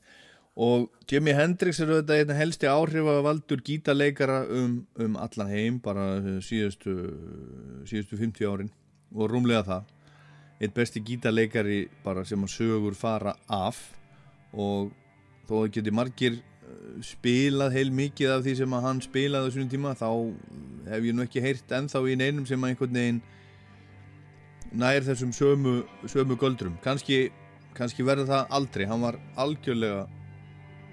Og 0.61 0.91
Jimi 1.09 1.33
Hendrix 1.33 1.81
er 1.81 1.95
auðvitað 1.95 2.21
einn 2.21 2.35
helsti 2.43 2.69
áhrifavaldur 2.69 3.65
gítarleikara 3.65 4.43
um, 4.59 4.77
um 5.01 5.17
allan 5.17 5.49
heim 5.49 5.81
bara 5.81 6.11
síðustu, 6.45 6.99
síðustu 7.89 8.21
50 8.21 8.45
árin. 8.51 8.71
Og 9.17 9.33
rúmlega 9.33 9.65
það. 9.71 9.89
Einn 10.61 10.77
besti 10.77 11.01
gítarleikari 11.01 11.87
bara 12.05 12.29
sem 12.29 12.45
að 12.45 12.53
sögur 12.59 13.01
fara 13.07 13.39
af. 13.49 13.81
Og 14.53 14.93
þó 15.49 15.63
að 15.63 15.73
geti 15.79 15.97
margir 15.97 16.43
eh, 16.43 16.50
spilað 17.05 17.75
heil 17.77 17.91
mikið 17.95 18.33
af 18.35 18.45
því 18.45 18.55
sem 18.61 18.75
að 18.77 18.87
hann 18.87 19.03
spilaði 19.05 19.45
á 19.45 19.47
þessum 19.49 19.69
tíma 19.73 19.93
þá 19.99 20.09
hef 20.91 21.07
ég 21.07 21.17
nú 21.17 21.25
ekki 21.27 21.43
heyrt 21.45 21.75
ennþá 21.77 22.03
í 22.09 22.17
neinum 22.19 22.47
sem 22.49 22.65
að 22.65 22.73
einhvern 22.73 22.99
veginn 22.99 23.21
nær 24.81 25.05
þessum 25.05 25.33
sömu, 25.35 25.75
sömu 26.09 26.37
göldrum. 26.41 26.77
Kannski, 26.85 27.29
kannski 27.77 28.07
verður 28.07 28.31
það 28.31 28.55
aldrei. 28.59 28.87
Hann 28.87 29.03
var 29.03 29.19
algjörlega 29.41 30.05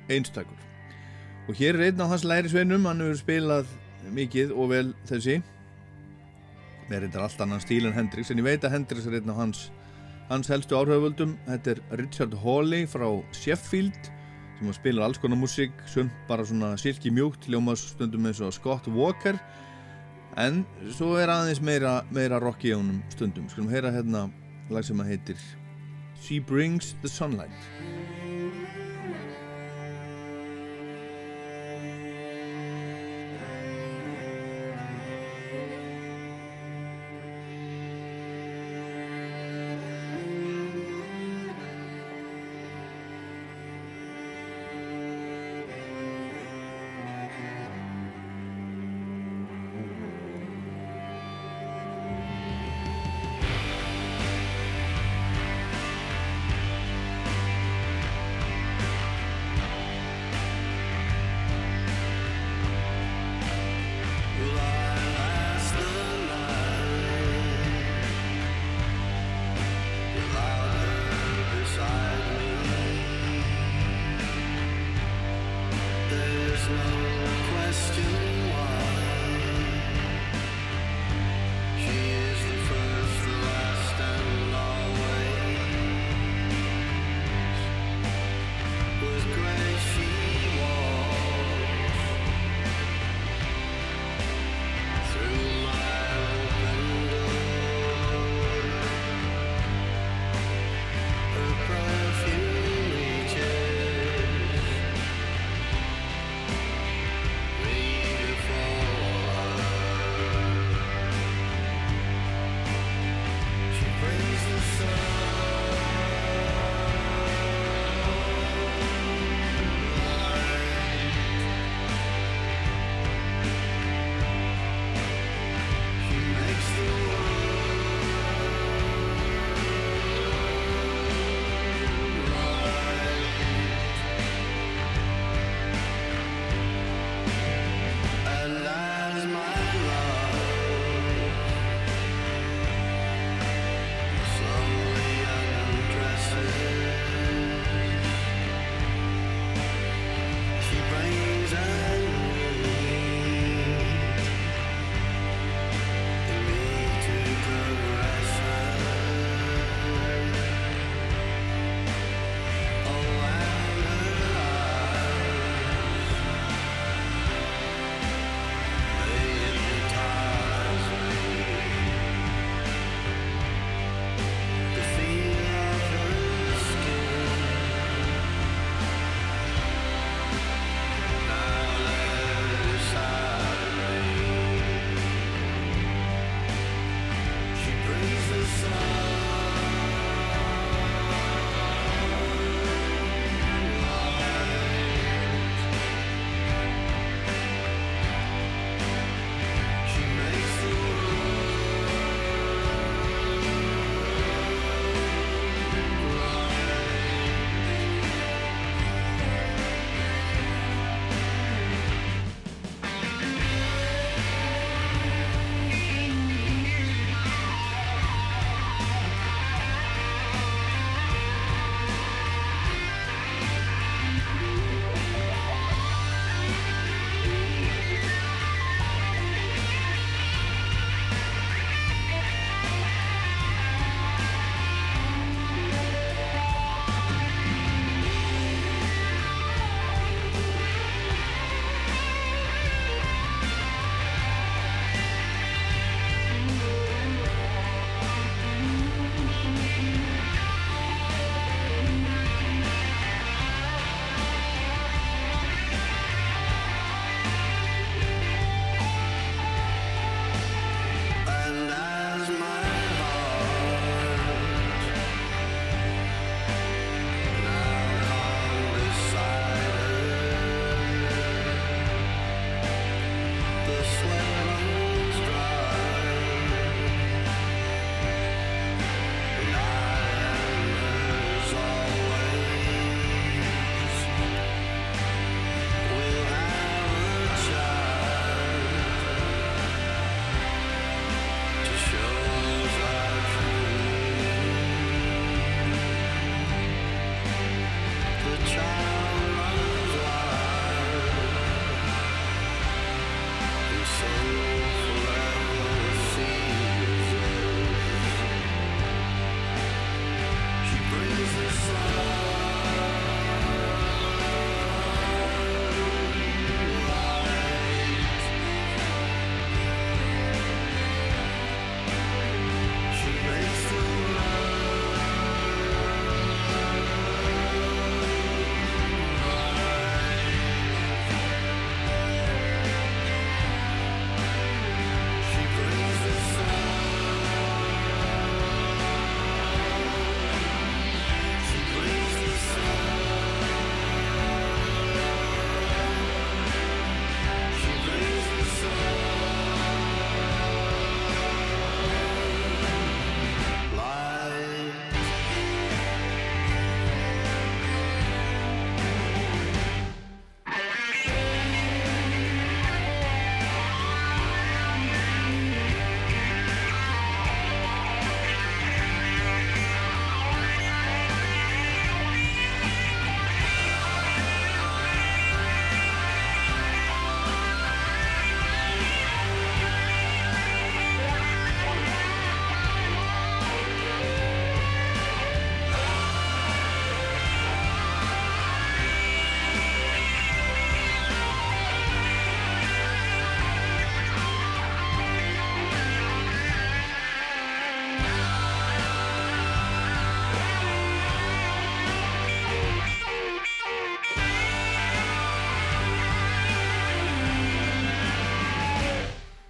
einstakur. 0.10 0.64
Og 1.48 1.56
hér 1.56 1.78
er 1.78 1.88
einn 1.88 2.02
á 2.04 2.12
hans 2.12 2.26
lærisveinum 2.28 2.88
hann 2.90 3.04
hefur 3.06 3.22
spilað 3.22 3.70
mikið 4.16 4.54
og 4.56 4.72
vel 4.74 4.88
þessi. 5.08 5.40
Með 6.88 7.06
reyndar 7.06 7.28
allt 7.28 7.42
annan 7.44 7.64
stíl 7.64 7.86
en 7.88 7.96
Hendrix 7.96 8.32
en 8.32 8.42
ég 8.42 8.48
veit 8.48 8.66
að 8.66 8.76
Hendrix 8.76 9.08
er 9.08 9.20
einn 9.20 9.32
á 9.32 9.36
hans 9.38 9.68
hans 10.28 10.50
helstu 10.52 10.76
áhriföldum 10.76 11.38
þetta 11.46 11.74
er 11.74 11.82
Richard 12.02 12.34
Hawley 12.44 12.88
frá 12.90 13.08
Sheffield 13.36 14.10
sem 14.58 14.74
spilar 14.74 15.06
alls 15.06 15.20
konar 15.22 15.38
músík 15.38 15.74
sumt 15.90 16.14
bara 16.28 16.46
svona 16.46 16.74
silki 16.82 17.12
mjúkt 17.14 17.48
ljóma 17.52 17.76
stundum 17.78 18.26
eins 18.26 18.42
og 18.42 18.54
Scott 18.56 18.88
Walker. 18.88 19.38
En 20.38 20.64
svo 20.94 21.16
er 21.18 21.32
aðeins 21.34 21.62
meira, 21.62 22.02
meira 22.14 22.42
rock 22.42 22.66
í 22.66 22.74
honum 22.76 23.02
stundum. 23.14 23.50
Skulum 23.50 23.72
heyra 23.74 23.94
hérna 23.94 24.28
lag 24.70 24.86
sem 24.86 25.00
að 25.02 25.14
heitir 25.14 25.48
She 26.22 26.42
Brings 26.42 26.96
the 27.02 27.10
Sunlight 27.10 27.97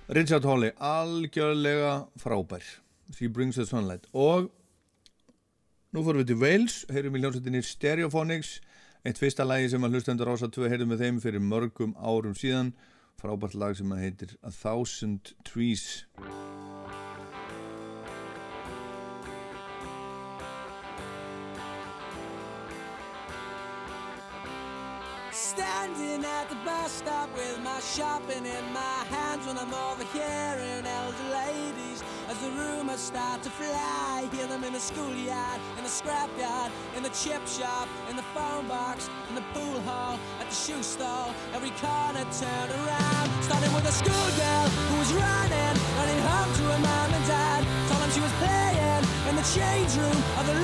Richard 0.10 0.46
Hawley, 0.46 0.72
algjörlega 0.80 2.08
frábær. 2.16 2.64
She 3.14 3.28
Brings 3.28 3.56
the 3.56 3.66
Sunlight. 3.66 4.08
Og 4.14 4.48
nú 5.92 6.00
fórum 6.00 6.22
við 6.22 6.30
til 6.30 6.38
Wales 6.40 6.78
heyrum 6.96 7.18
í 7.18 7.20
hljómsveitinni 7.20 7.60
Stereophonics 7.60 8.54
eitt 9.04 9.20
fyrsta 9.20 9.44
lagi 9.44 9.68
sem 9.74 9.84
að 9.84 9.98
hlustendur 9.98 10.32
ása 10.32 10.48
2 10.48 10.72
heyrum 10.72 10.96
við 10.96 11.04
þeim 11.04 11.20
fyrir 11.26 11.44
mörgum 11.44 11.92
árum 12.00 12.40
síðan. 12.40 12.72
Frábært 13.20 13.60
lag 13.60 13.76
sem 13.76 13.92
að 13.92 14.06
heitir 14.06 14.38
A 14.48 14.54
Thousand 14.56 15.34
Trees 15.44 16.06
Standing 25.58 26.24
at 26.24 26.50
the 26.50 26.56
bus 26.64 26.92
stop 26.92 27.34
with 27.34 27.60
my 27.64 27.80
shopping 27.80 28.46
in 28.46 28.66
my 28.72 29.02
hands 29.10 29.48
when 29.48 29.58
I'm 29.58 29.74
overhearing 29.74 30.86
elder 30.86 31.30
ladies 31.34 32.04
as 32.30 32.38
the 32.38 32.52
rumors 32.52 33.00
start 33.00 33.42
to 33.42 33.50
fly. 33.50 34.30
Hear 34.32 34.46
them 34.46 34.64
in 34.64 34.74
the 34.74 34.80
schoolyard, 34.80 35.60
in 35.76 35.84
the 35.84 35.90
scrapyard, 35.90 36.70
in 36.96 37.02
the 37.02 37.10
chip 37.10 37.42
shop, 37.48 37.90
in 38.08 38.16
the 38.16 38.28
phone 38.38 38.68
box, 38.68 39.10
in 39.30 39.34
the 39.34 39.42
pool 39.56 39.82
hall, 39.82 40.20
at 40.40 40.48
the 40.48 40.56
shoe 40.56 40.84
store. 40.84 41.34
Every 41.56 41.72
corner 41.82 42.22
turned 42.38 42.72
around. 42.78 43.28
Starting 43.42 43.74
with 43.74 43.90
a 43.90 43.96
schoolgirl 43.98 44.68
who 44.94 45.00
was 45.00 45.12
running, 45.12 45.74
running 45.98 46.22
home 46.22 46.54
to 46.54 46.64
her 46.70 46.80
mom 46.86 47.14
and 47.18 47.26
dad. 47.26 47.87
She 48.14 48.22
was 48.22 48.32
playing 48.40 49.04
in 49.30 49.36
the 49.36 49.48
change 49.54 49.92
room 50.00 50.20
of 50.40 50.46
the 50.48 50.56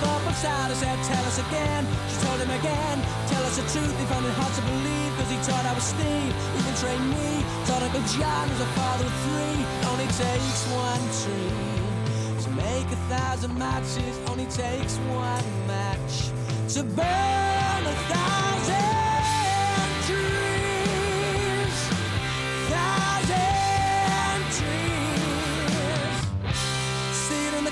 football 0.00 0.32
side. 0.32 0.70
I 0.70 0.74
said, 0.74 0.98
tell 1.04 1.24
us 1.26 1.38
again. 1.38 1.86
She 2.08 2.16
told 2.24 2.40
him 2.40 2.50
again, 2.50 2.96
tell 3.28 3.42
us 3.44 3.56
the 3.56 3.66
truth. 3.72 3.92
He 3.98 4.04
found 4.06 4.24
it 4.24 4.34
hard 4.40 4.54
to 4.54 4.62
believe 4.62 5.10
because 5.16 5.30
he 5.30 5.38
thought 5.44 5.64
I 5.66 5.74
was 5.74 5.84
Steve. 5.84 6.32
He 6.54 6.60
betrayed 6.70 7.04
me. 7.12 7.28
Thought 7.66 7.82
Uncle 7.82 8.04
John 8.16 8.44
was 8.48 8.60
a 8.60 8.70
father 8.78 9.04
of 9.04 9.16
three. 9.26 9.58
Only 9.90 10.08
takes 10.16 10.60
one 10.72 11.04
tree 11.20 12.42
to 12.44 12.48
make 12.56 12.88
a 12.88 13.00
thousand 13.12 13.52
matches. 13.58 14.14
Only 14.30 14.46
takes 14.46 14.96
one 15.12 15.48
match 15.66 16.32
to 16.74 16.82
burn 16.84 17.82
a 17.84 17.96
thousand 18.08 18.87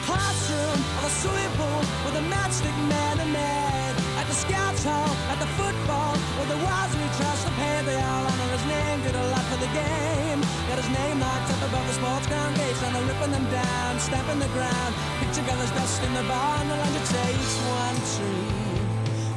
classroom 0.06 0.78
of 0.98 1.02
a 1.10 1.12
swimming 1.18 1.54
pool 1.58 1.82
with 2.06 2.14
a 2.22 2.24
matchstick 2.30 2.78
man 2.86 3.18
and 3.18 3.32
man. 3.32 3.90
At 4.22 4.26
the 4.30 4.38
scouts 4.38 4.84
hall, 4.86 5.12
at 5.34 5.38
the 5.42 5.50
football, 5.58 6.14
where 6.38 6.46
the 6.46 6.58
was 6.62 6.90
we 6.94 7.06
trust 7.18 7.42
the 7.44 7.52
pay. 7.58 7.82
They 7.82 7.98
all 7.98 8.24
honor 8.30 8.50
his 8.54 8.66
name, 8.70 9.02
did 9.02 9.16
a 9.18 9.26
lot 9.34 9.44
for 9.50 9.58
the 9.58 9.70
game. 9.74 10.40
Got 10.70 10.78
his 10.78 10.90
name 10.94 11.18
locked 11.18 11.50
up 11.50 11.60
above 11.68 11.86
the 11.90 11.96
sports 11.98 12.26
ground 12.30 12.54
gates, 12.54 12.80
and 12.86 12.94
they're 12.94 13.08
ripping 13.10 13.34
them 13.34 13.46
down, 13.50 13.98
stamping 13.98 14.38
the 14.38 14.52
ground. 14.54 14.92
Picture 15.20 15.42
gathers 15.42 15.72
dust 15.74 16.02
in 16.06 16.14
the 16.14 16.24
barn, 16.30 16.66
and 16.70 16.92
it 16.94 17.06
takes 17.10 17.52
one 17.82 17.98
tree. 18.14 18.54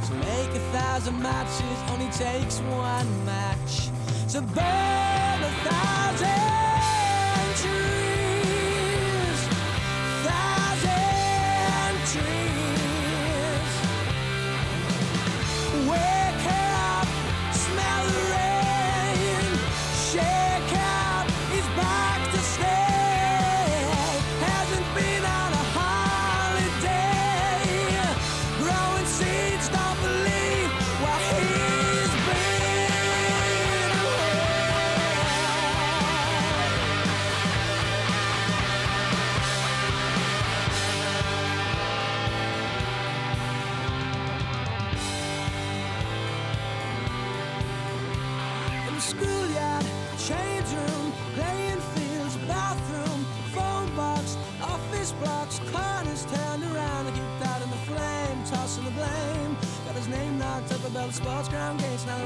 To 0.07 0.13
make 0.29 0.51
a 0.53 0.63
thousand 0.77 1.17
matches, 1.17 1.77
only 1.91 2.09
takes 2.13 2.61
one 2.69 3.09
match. 3.25 3.89
To 4.33 4.41
burn 4.41 5.39
a 5.49 5.53
thousand 5.65 6.68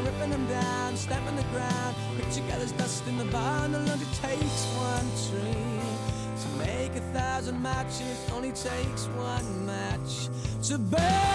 ripping 0.03 0.29
them 0.29 0.45
down, 0.47 0.95
stamping 0.97 1.35
the 1.35 1.43
ground. 1.43 1.95
Picture 2.17 2.41
gathers 2.41 2.71
dust 2.73 3.07
in 3.07 3.17
the 3.17 3.25
barn. 3.25 3.71
The 3.71 3.79
only 3.79 4.05
takes 4.21 4.65
one 4.75 5.07
tree 5.27 5.81
to 6.41 6.47
make 6.65 6.95
a 6.95 7.01
thousand 7.13 7.61
matches. 7.61 8.17
Only 8.33 8.51
takes 8.51 9.07
one 9.07 9.65
match 9.65 10.29
to 10.67 10.77
burn 10.77 11.32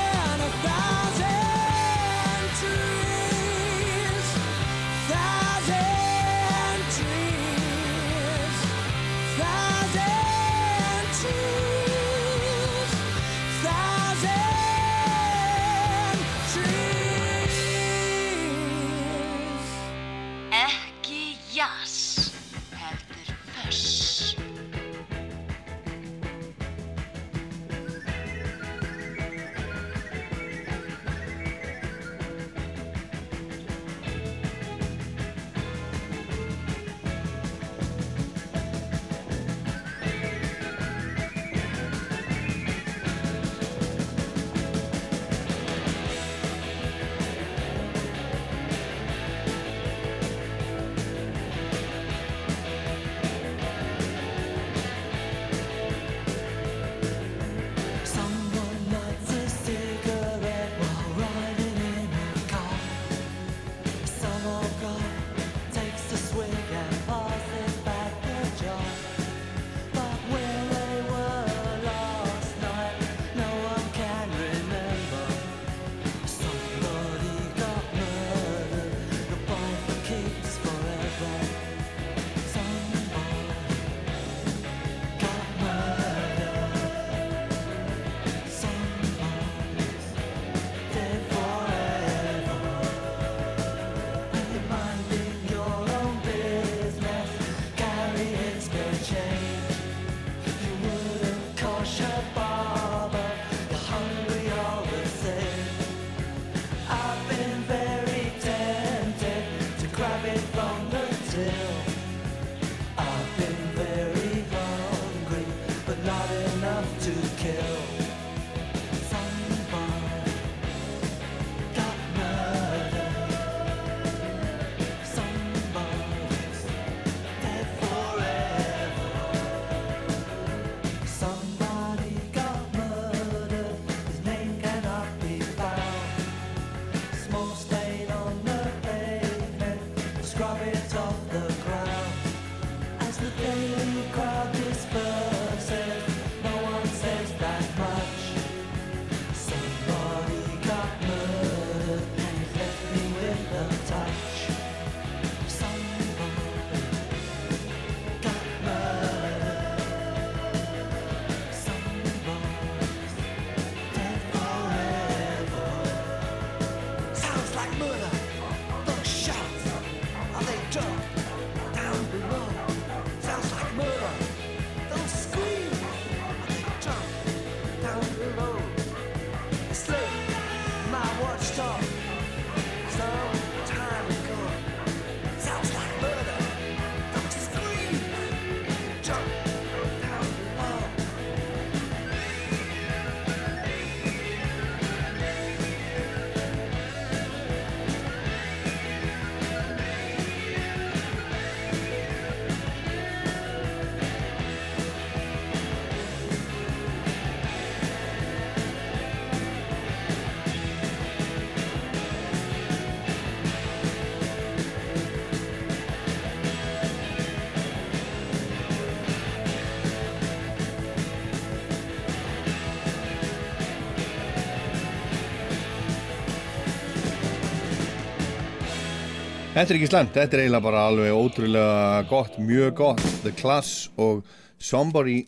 Þetta 229.59 229.72
er 229.72 229.76
ekki 229.80 229.86
slæmt, 229.90 230.12
þetta 230.14 230.36
er 230.36 230.40
eiginlega 230.44 230.62
bara 230.62 230.80
alveg 230.86 231.16
ótrúlega 231.18 232.02
gott, 232.06 232.36
mjög 232.39 232.76
gott 232.78 233.01
The 233.24 233.32
Class 233.35 233.89
og 233.98 234.20
Somebody 234.62 235.24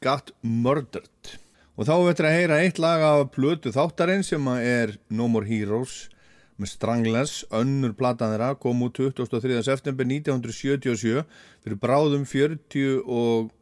Got 0.00 0.30
Murdered 0.40 1.34
og 1.76 1.84
þá 1.84 1.92
veitur 2.06 2.28
að 2.30 2.36
heyra 2.38 2.60
eitt 2.64 2.80
lag 2.80 3.04
af 3.04 3.26
plötu 3.34 3.74
þáttarinn 3.74 4.24
sem 4.24 4.48
er 4.54 4.94
No 5.12 5.28
More 5.28 5.44
Heroes 5.44 6.08
með 6.56 6.72
Strangless, 6.72 7.44
önnur 7.52 7.92
platan 7.98 8.32
þeirra 8.32 8.54
kom 8.64 8.80
út 8.88 8.96
23. 8.96 9.60
september 9.68 10.08
1977 10.08 11.20
fyrir 11.60 11.80
bráðum 11.84 12.24
45 12.24 13.52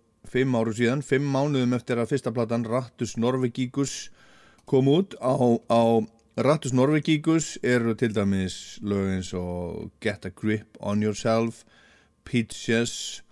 áru 0.54 0.78
síðan 0.78 1.02
5 1.02 1.30
mánuðum 1.34 1.74
eftir 1.80 1.98
að 1.98 2.14
fyrsta 2.14 2.30
platan 2.30 2.70
Rattus 2.70 3.18
Norvegíkus 3.18 4.12
kom 4.70 4.86
út 4.86 5.18
á, 5.18 5.34
á 5.66 5.82
Rattus 6.36 6.72
Norvegíkus 6.72 7.58
eru 7.62 7.92
til 7.94 8.14
dæmis 8.14 8.78
lögins 8.80 9.34
og 9.36 9.90
Get 10.00 10.24
a 10.24 10.30
Grip 10.30 10.78
on 10.80 11.02
Yourself 11.02 11.62
Peaches 12.24 13.22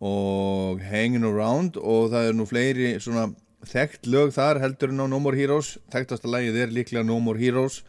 og 0.00 0.80
Hanging 0.80 1.24
Around 1.24 1.76
og 1.76 2.10
það 2.10 2.26
er 2.26 2.34
nú 2.34 2.46
fleiri 2.50 2.88
svona 2.98 3.28
þekkt 3.62 4.10
lög 4.10 4.32
þar 4.34 4.58
heldur 4.58 4.90
en 4.90 5.04
á 5.04 5.06
No 5.06 5.20
More 5.22 5.38
Heroes. 5.38 5.78
Þekktasta 5.94 6.26
lagið 6.26 6.58
er 6.58 6.74
líklega 6.74 7.06
No 7.06 7.20
More 7.22 7.38
Heroes 7.38 7.84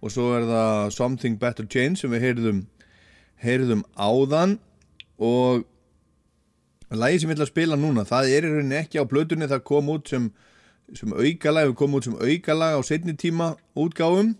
og 0.00 0.10
svo 0.16 0.30
er 0.38 0.48
það 0.48 0.90
Something 0.96 1.36
Better 1.36 1.68
Change 1.68 2.00
sem 2.00 2.16
við 2.16 2.24
heyrðum 2.24 2.64
heyrðum 3.44 3.84
áðan 3.92 4.56
og 5.20 5.68
lagið 6.88 7.20
sem 7.20 7.28
ég 7.28 7.36
ætla 7.36 7.44
að 7.44 7.52
spila 7.52 7.76
núna 7.76 8.08
það 8.08 8.32
er 8.32 8.48
í 8.48 8.56
rauninni 8.56 8.80
ekki 8.80 9.04
á 9.04 9.10
plötunni 9.10 9.52
það 9.52 9.66
kom 9.68 9.92
út 9.92 10.08
sem 10.08 10.32
sem 10.92 11.12
aukalag, 11.12 11.70
við 11.70 11.78
komum 11.80 11.98
út 11.98 12.08
sem 12.08 12.18
aukalag 12.18 12.76
á 12.76 12.80
setni 12.84 13.14
tíma 13.16 13.54
útgáfum. 13.78 14.34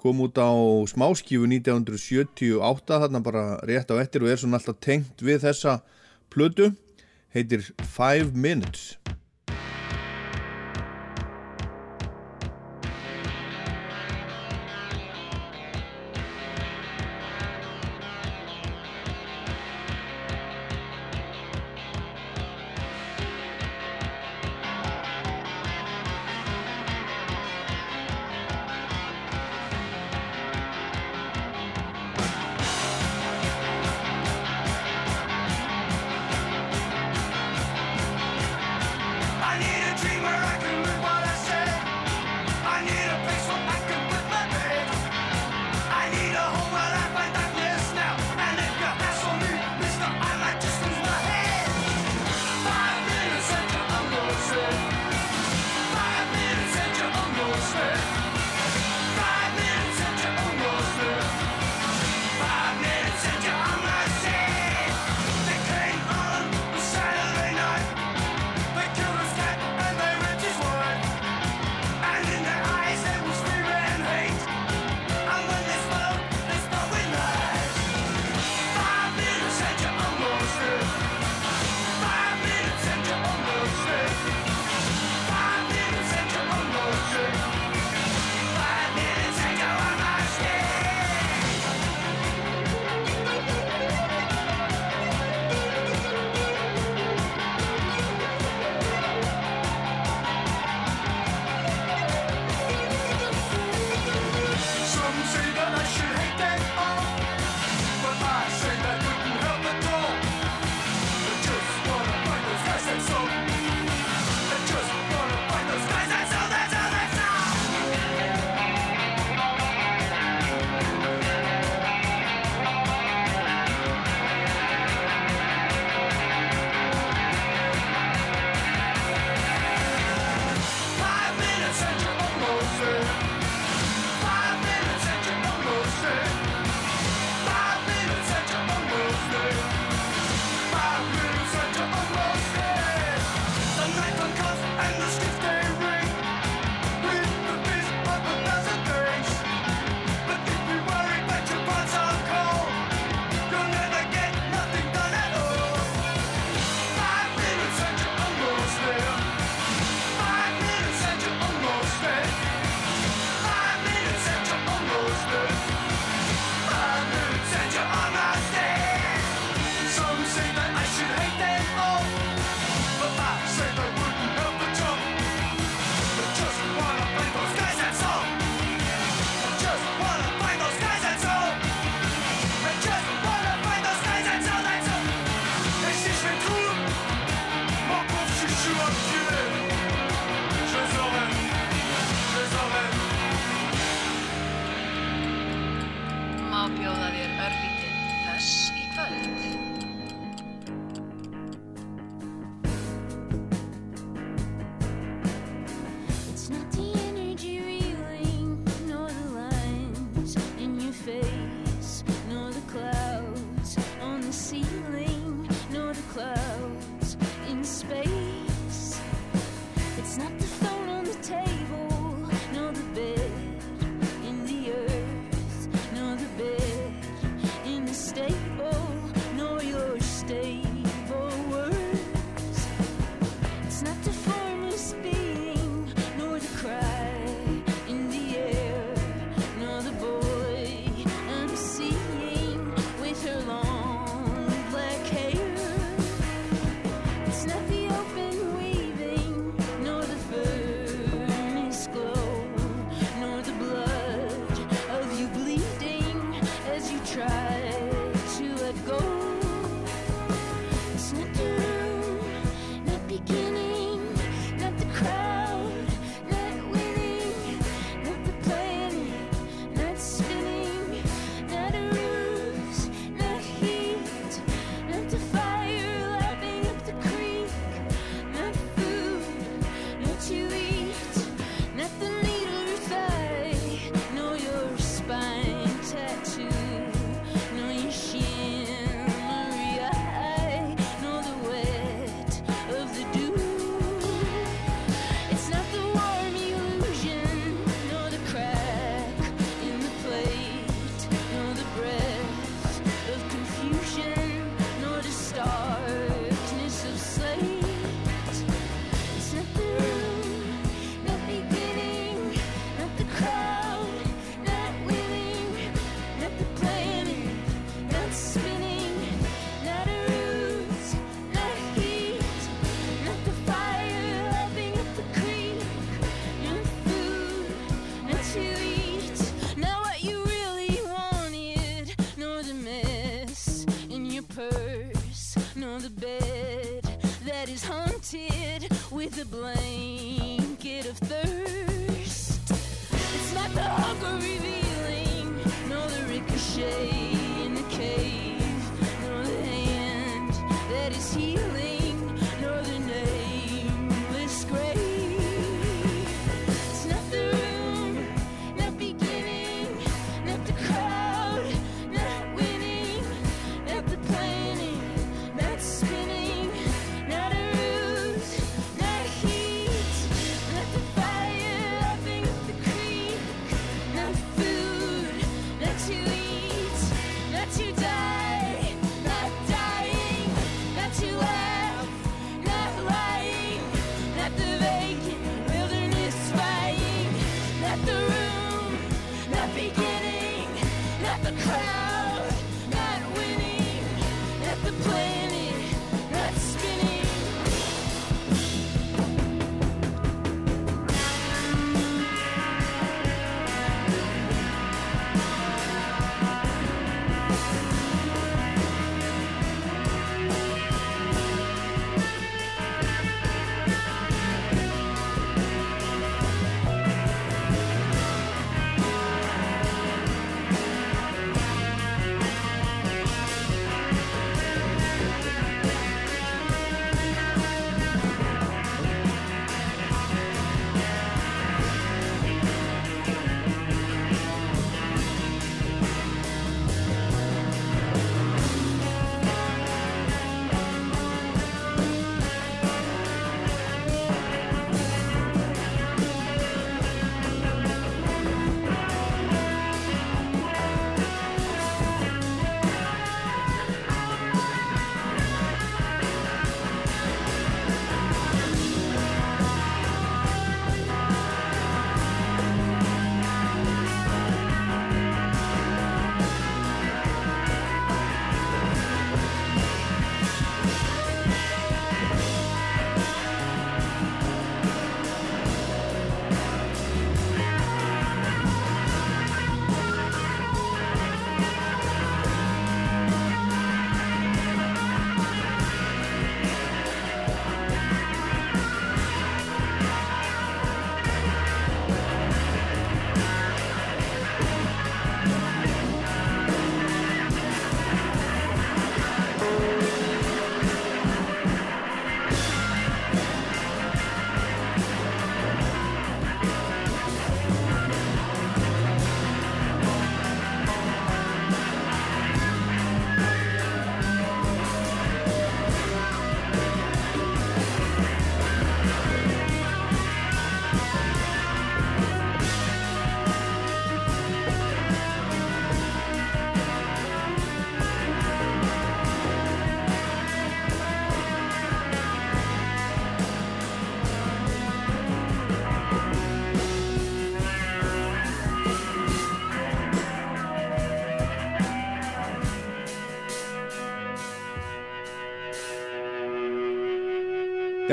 Kom 0.00 0.22
út 0.24 0.38
á 0.40 0.50
smáskífu 0.90 1.46
1978 1.46 3.02
þarna 3.04 3.20
bara 3.22 3.44
rétt 3.68 3.92
á 3.92 4.00
eftir 4.02 4.24
og 4.24 4.32
er 4.32 4.40
svona 4.40 4.58
alltaf 4.58 4.80
tengt 4.82 5.20
við 5.22 5.44
þessa 5.44 5.82
plötu. 6.32 6.72
Heitir 7.32 7.68
Five 7.84 8.32
Minutes 8.34 8.96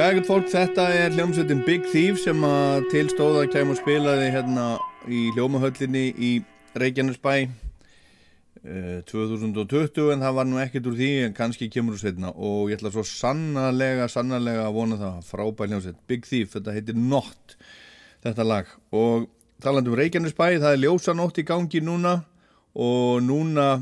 Ekkert 0.10 0.26
fólk, 0.26 0.48
þetta 0.50 0.84
er 0.90 1.12
hljómsveitin 1.14 1.60
Big 1.68 1.84
Thief 1.92 2.18
sem 2.18 2.40
að 2.42 2.88
tilstóða 2.90 3.44
kæm 3.54 3.76
og 3.76 3.78
spilaði 3.78 4.32
hérna 4.34 4.64
í 5.06 5.28
hljómahöllinni 5.36 6.02
í 6.18 6.30
Reykjanesbæ 6.82 7.34
uh, 7.44 9.04
2020 9.06 10.10
en 10.16 10.26
það 10.26 10.40
var 10.40 10.50
nú 10.50 10.58
ekkert 10.64 10.90
úr 10.90 10.98
því 10.98 11.12
en 11.28 11.38
kannski 11.38 11.70
kemur 11.70 11.94
úr 11.94 12.02
setna 12.02 12.34
og 12.34 12.72
ég 12.72 12.80
ætla 12.80 12.90
svo 12.96 13.06
sannarlega, 13.06 14.10
sannarlega 14.10 14.66
að 14.66 14.80
vona 14.80 14.98
það. 14.98 15.22
Frábæð 15.30 15.76
hljómsveit. 15.76 16.02
Big 16.10 16.26
Thief, 16.26 16.56
þetta 16.58 16.74
heitir 16.80 16.98
Not 16.98 17.60
þetta 18.26 18.50
lag. 18.50 18.76
Og 18.90 19.30
talandi 19.62 19.94
um 19.94 20.00
Reykjanesbæ, 20.02 20.48
það 20.56 20.72
er 20.72 20.86
ljósanótt 20.88 21.38
í 21.38 21.46
gangi 21.54 21.86
núna. 21.86 22.24
Og 22.74 23.22
núna 23.30 23.76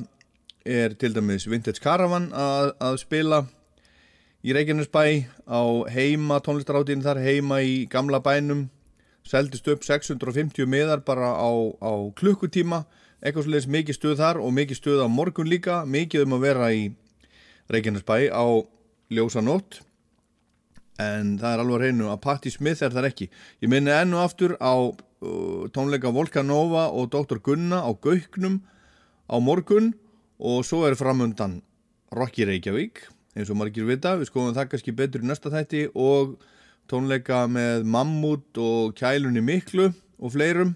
er 0.68 1.00
til 1.00 1.16
dæmis 1.16 1.48
Vintage 1.48 1.80
Caravan 1.80 2.34
að, 2.36 2.76
að 2.84 3.06
spila 3.06 3.46
í 4.46 4.54
Reykjanesbæ 4.54 5.04
á 5.50 5.62
heima 5.94 6.38
tónlistaráttin 6.46 7.04
þar 7.06 7.22
heima 7.24 7.62
í 7.66 7.88
gamla 7.90 8.20
bænum. 8.24 8.68
Seldist 9.28 9.68
upp 9.68 9.84
650 9.84 10.70
miðar 10.70 11.04
bara 11.06 11.34
á, 11.36 11.50
á 11.82 11.94
klukkutíma. 12.16 12.86
Eitthvað 13.24 13.48
svolítið 13.48 13.74
mikið 13.74 13.98
stuð 13.98 14.20
þar 14.22 14.40
og 14.44 14.54
mikið 14.54 14.78
stuð 14.78 15.04
á 15.04 15.08
morgun 15.10 15.50
líka, 15.50 15.82
mikið 15.90 16.28
um 16.28 16.38
að 16.38 16.46
vera 16.46 16.72
í 16.72 16.88
Reykjanesbæ 17.74 18.30
á 18.30 18.46
ljósanótt 19.12 19.82
en 21.02 21.36
það 21.38 21.54
er 21.54 21.62
alveg 21.62 21.76
að 21.78 21.84
reynu 21.86 22.08
að 22.12 22.22
Patti 22.24 22.52
Smith 22.54 22.84
er 22.86 22.94
þar 22.94 23.10
ekki. 23.12 23.30
Ég 23.62 23.72
minni 23.72 23.94
ennu 23.94 24.20
aftur 24.22 24.56
á 24.58 24.74
uh, 24.78 25.68
tónleika 25.74 26.12
Volkanova 26.14 26.88
og 26.90 27.12
Dr. 27.14 27.42
Gunna 27.44 27.84
á 27.86 27.92
Gauknum 27.94 28.62
á 29.30 29.38
morgun. 29.38 29.94
Og 30.38 30.62
svo 30.66 30.84
er 30.86 30.98
framundan 30.98 31.62
Rocky 32.14 32.46
Reykjavík 32.46 33.08
eins 33.38 33.52
og 33.54 33.60
margir 33.60 33.86
vita, 33.88 34.16
við 34.18 34.32
skoðum 34.32 34.56
það 34.58 34.70
kannski 34.74 34.96
betur 34.98 35.24
í 35.24 35.30
næsta 35.30 35.54
þætti 35.54 35.84
og 35.94 36.38
tónleika 36.90 37.44
með 37.52 37.86
Mammut 37.94 38.62
og 38.62 38.96
Kælunni 38.98 39.44
Miklu 39.46 39.92
og 39.92 40.34
fleirum. 40.34 40.74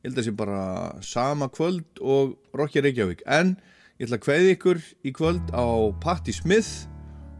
Ég 0.00 0.10
held 0.10 0.16
að 0.16 0.22
það 0.22 0.28
sé 0.30 0.36
bara 0.38 0.62
sama 1.04 1.50
kvöld 1.52 2.00
og 2.00 2.34
Rocky 2.56 2.82
Reykjavík. 2.82 3.22
En 3.28 3.54
ég 4.00 4.08
ætla 4.08 4.18
að 4.18 4.26
kveði 4.26 4.56
ykkur 4.56 4.82
í 5.04 5.14
kvöld 5.14 5.54
á 5.54 5.64
Patti 6.02 6.34
Smith 6.34 6.88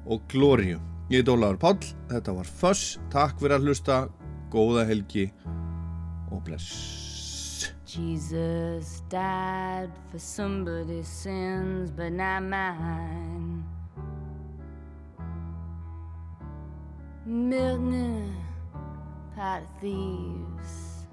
og 0.06 0.22
Glóriu 0.30 0.78
ég 1.10 1.24
heit 1.24 1.30
Ólaður 1.32 1.58
Páll, 1.58 1.86
þetta 2.06 2.32
var 2.36 2.46
Fuss 2.60 2.98
takk 3.10 3.40
fyrir 3.40 3.56
að 3.56 3.64
hlusta, 3.66 3.96
góða 4.52 4.84
helgi 4.86 5.26
og 6.30 6.44
bless. 6.46 6.70
Jesus 7.90 9.02
died 9.10 9.90
for 10.12 10.18
somebody's 10.18 11.08
sins, 11.08 11.90
but 11.90 12.12
not 12.12 12.42
mine. 12.46 13.79
Mutiny, 17.30 18.32
pat 19.36 19.62
thieves, 19.80 21.06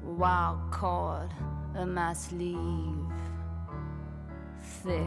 wild 0.00 0.60
cord 0.70 1.28
in 1.76 1.92
my 1.92 2.12
sleeve, 2.12 3.10
thick, 4.62 5.02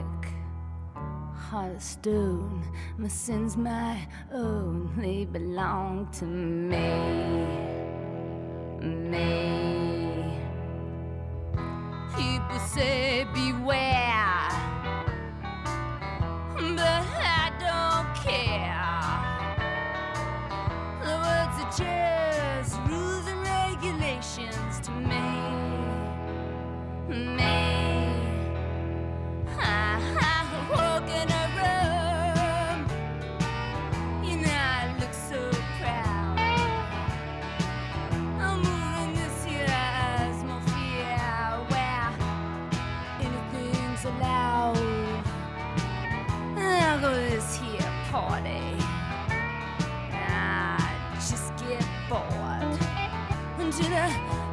heart 1.33 1.77
of 1.77 1.81
stone. 1.81 2.61
My 2.97 3.07
sins, 3.07 3.55
my 3.55 4.05
own, 4.33 4.91
they 4.97 5.23
belong 5.23 6.09
to 6.19 6.25
me, 6.25 6.89
me. 8.81 10.37
People 12.17 12.59
say 12.59 13.25
beware, 13.33 14.49
but 16.75 17.05
I 17.15 17.49
don't 17.61 18.13
care 18.25 19.00
the 21.11 21.17
words 21.17 21.57
are 21.63 21.73
just 21.83 22.73
rules 22.87 23.25
and 23.27 23.41
regulations 23.43 24.79
to 24.85 24.91
me. 24.91 25.27
Me. 27.37 27.57
I, 29.57 29.99
I, 30.21 30.37
walking 30.75 31.29
consider 53.71 54.07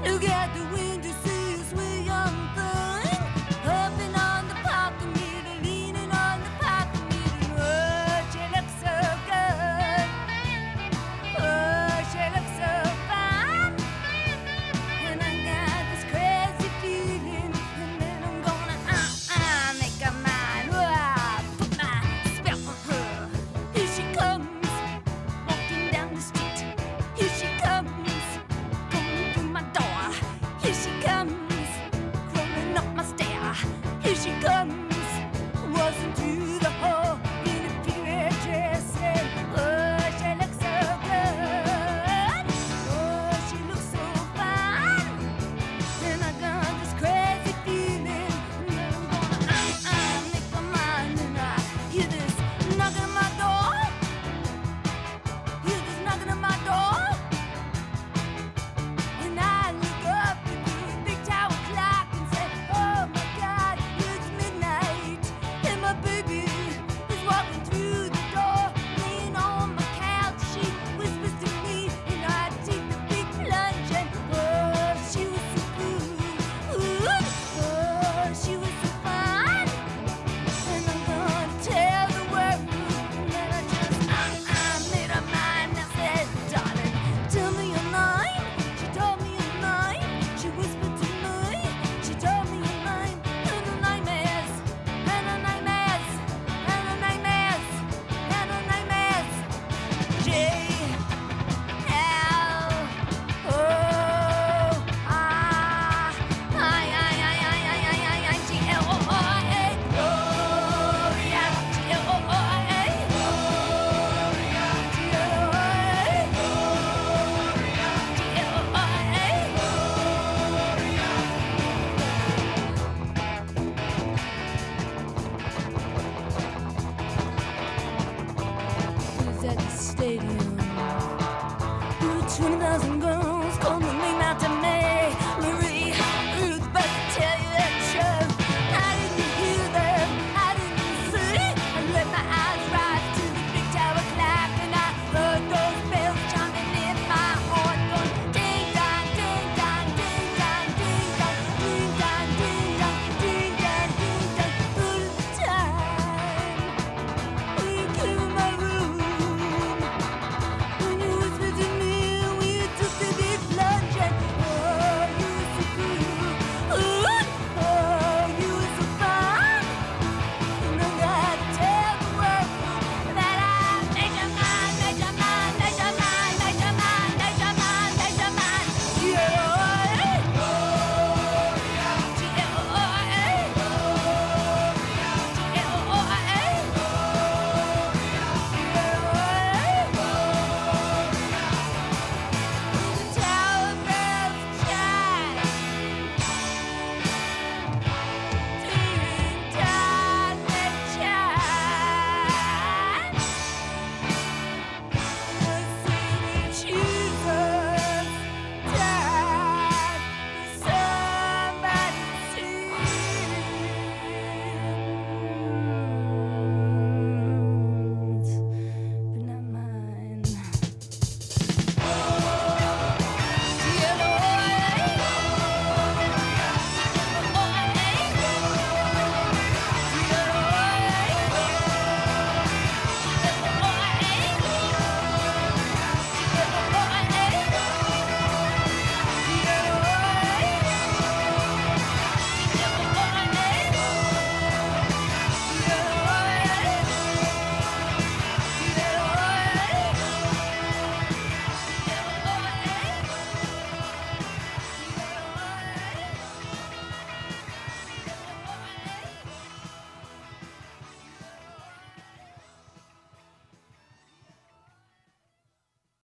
you 0.04 0.16
get 0.20 0.54
the 0.54 0.64
wind 0.72 1.02
to 1.02 1.12
see. 1.12 1.37